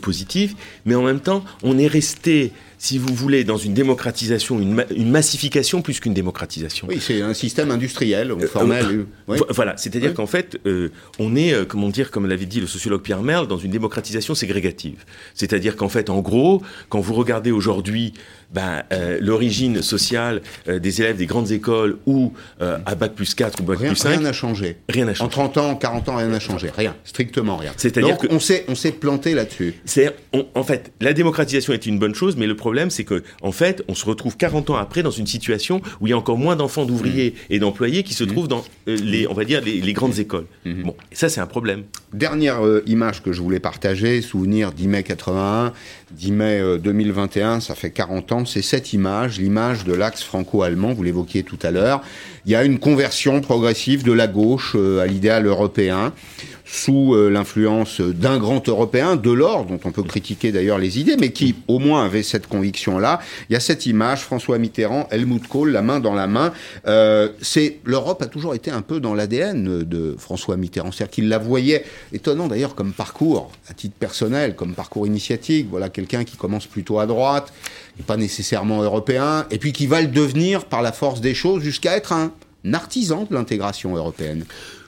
[0.00, 0.54] positif,
[0.84, 5.82] mais en même temps, on est resté, si vous voulez, dans une démocratisation, une, massification
[5.82, 6.86] plus qu'une démocratisation.
[6.88, 9.06] Oui, c'est un système industriel, euh, formel.
[9.28, 13.02] Euh, voilà, c'est-à-dire qu'en fait, euh, on est, comment dire, comme l'avait dit le sociologue
[13.02, 15.04] Pierre Merle, dans une démocratisation ségrégative.
[15.34, 18.14] C'est-à-dire qu'en fait, en gros, quand vous regardez aujourd'hui
[18.54, 23.34] ben, euh, l'origine sociale euh, des élèves des grandes écoles ou euh, à Bac plus
[23.34, 24.10] 4 ou Bac plus 5.
[24.10, 24.76] Rien n'a changé.
[24.88, 25.26] Rien n'a changé.
[25.26, 26.70] En 30 ans, 40 ans, rien n'a changé.
[26.74, 26.94] Rien.
[27.04, 27.72] Strictement rien.
[27.76, 29.74] C'est-à-dire qu'on s'est, on s'est planté là-dessus.
[30.54, 33.84] En fait, la démocratisation est une bonne chose, mais le problème, c'est que, en fait,
[33.88, 36.56] on se retrouve 40 ans après dans une situation où il y a encore moins
[36.56, 37.52] d'enfants d'ouvriers mmh.
[37.52, 38.28] et d'employés qui se mmh.
[38.28, 40.46] trouvent dans les, on va dire, les, grandes écoles.
[40.64, 40.82] Mmh.
[40.84, 41.82] Bon, et ça, c'est un problème.
[42.14, 45.74] Dernière image que je voulais partager, souvenir 10 mai 81,
[46.12, 51.02] 10 mai 2021, ça fait 40 ans, c'est cette image, l'image de l'axe franco-allemand, vous
[51.02, 52.00] l'évoquiez tout à l'heure.
[52.46, 56.12] Il y a une conversion progressive de la gauche euh, à l'idéal européen
[56.74, 61.30] sous euh, l'influence d'un grand Européen, Delors, dont on peut critiquer d'ailleurs les idées, mais
[61.30, 63.20] qui au moins avait cette conviction-là.
[63.48, 66.52] Il y a cette image, François Mitterrand, Helmut Kohl, la main dans la main.
[66.88, 67.28] Euh,
[67.84, 71.84] l'Europe a toujours été un peu dans l'ADN de François Mitterrand, c'est-à-dire qu'il la voyait,
[72.12, 75.68] étonnant d'ailleurs comme parcours, à titre personnel, comme parcours initiatique.
[75.70, 77.52] Voilà quelqu'un qui commence plutôt à droite,
[78.08, 81.96] pas nécessairement européen, et puis qui va le devenir par la force des choses jusqu'à
[81.96, 82.32] être un
[82.72, 84.44] artisan de l'intégration européenne.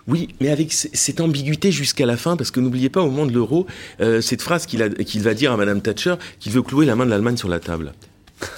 [0.09, 3.33] Oui, mais avec cette ambiguïté jusqu'à la fin, parce que n'oubliez pas, au moment de
[3.33, 3.67] l'euro,
[4.01, 4.81] euh, cette phrase qu'il
[5.23, 7.93] va dire à Madame Thatcher, qu'il veut clouer la main de l'Allemagne sur la table.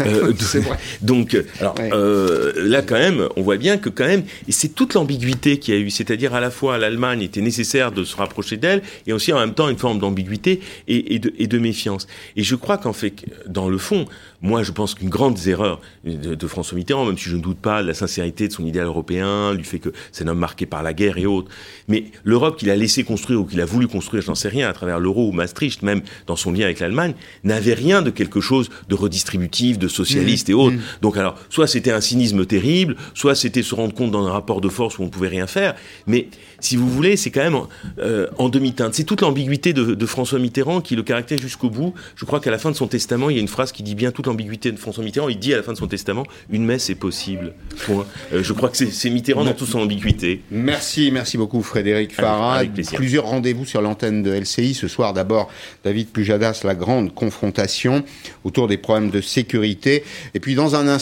[0.00, 0.76] Euh, vrai.
[1.02, 5.58] Donc, alors, euh, là, quand même, on voit bien que quand même, c'est toute l'ambiguïté
[5.58, 8.82] qu'il y a eu, c'est-à-dire à la fois l'Allemagne était nécessaire de se rapprocher d'elle,
[9.06, 12.06] et aussi en même temps une forme d'ambiguïté et, de, et, de, méfiance.
[12.36, 14.06] Et je crois qu'en fait, dans le fond,
[14.40, 17.82] moi, je pense qu'une grande erreur de, François Mitterrand, même si je ne doute pas
[17.82, 20.82] de la sincérité de son idéal européen, du fait que c'est un homme marqué par
[20.82, 21.50] la guerre et autres,
[21.88, 24.68] mais l'Europe qu'il a laissé construire ou qu'il a voulu construire, je n'en sais rien,
[24.68, 28.40] à travers l'euro ou Maastricht, même dans son lien avec l'Allemagne, n'avait rien de quelque
[28.40, 30.76] chose de redistributif de socialistes et autres.
[31.02, 34.60] Donc alors, soit c'était un cynisme terrible, soit c'était se rendre compte dans un rapport
[34.60, 35.74] de force où on ne pouvait rien faire.
[36.06, 36.28] Mais
[36.60, 37.58] si vous voulez, c'est quand même
[37.98, 38.94] euh, en demi-teinte.
[38.94, 41.94] C'est toute l'ambiguïté de, François Mitterrand qui le caractérise jusqu'au bout.
[42.16, 43.94] Je crois qu'à la fin de son testament, il y a une phrase qui dit
[43.94, 45.28] bien toute l'ambiguïté de François Mitterrand.
[45.28, 47.52] Il dit à la fin de son testament, une messe est possible.
[47.90, 50.42] Euh, je crois que c'est Mitterrand dans toute son ambiguïté.
[50.50, 52.62] Merci, merci beaucoup Frédéric Farah.
[52.94, 54.74] Plusieurs rendez-vous sur l'antenne de LCI.
[54.74, 55.50] Ce soir, d'abord,
[55.84, 58.02] David Pujadas, la grande confrontation
[58.44, 60.04] autour des problèmes de sécurité.
[60.34, 60.98] Et puis dans un instant,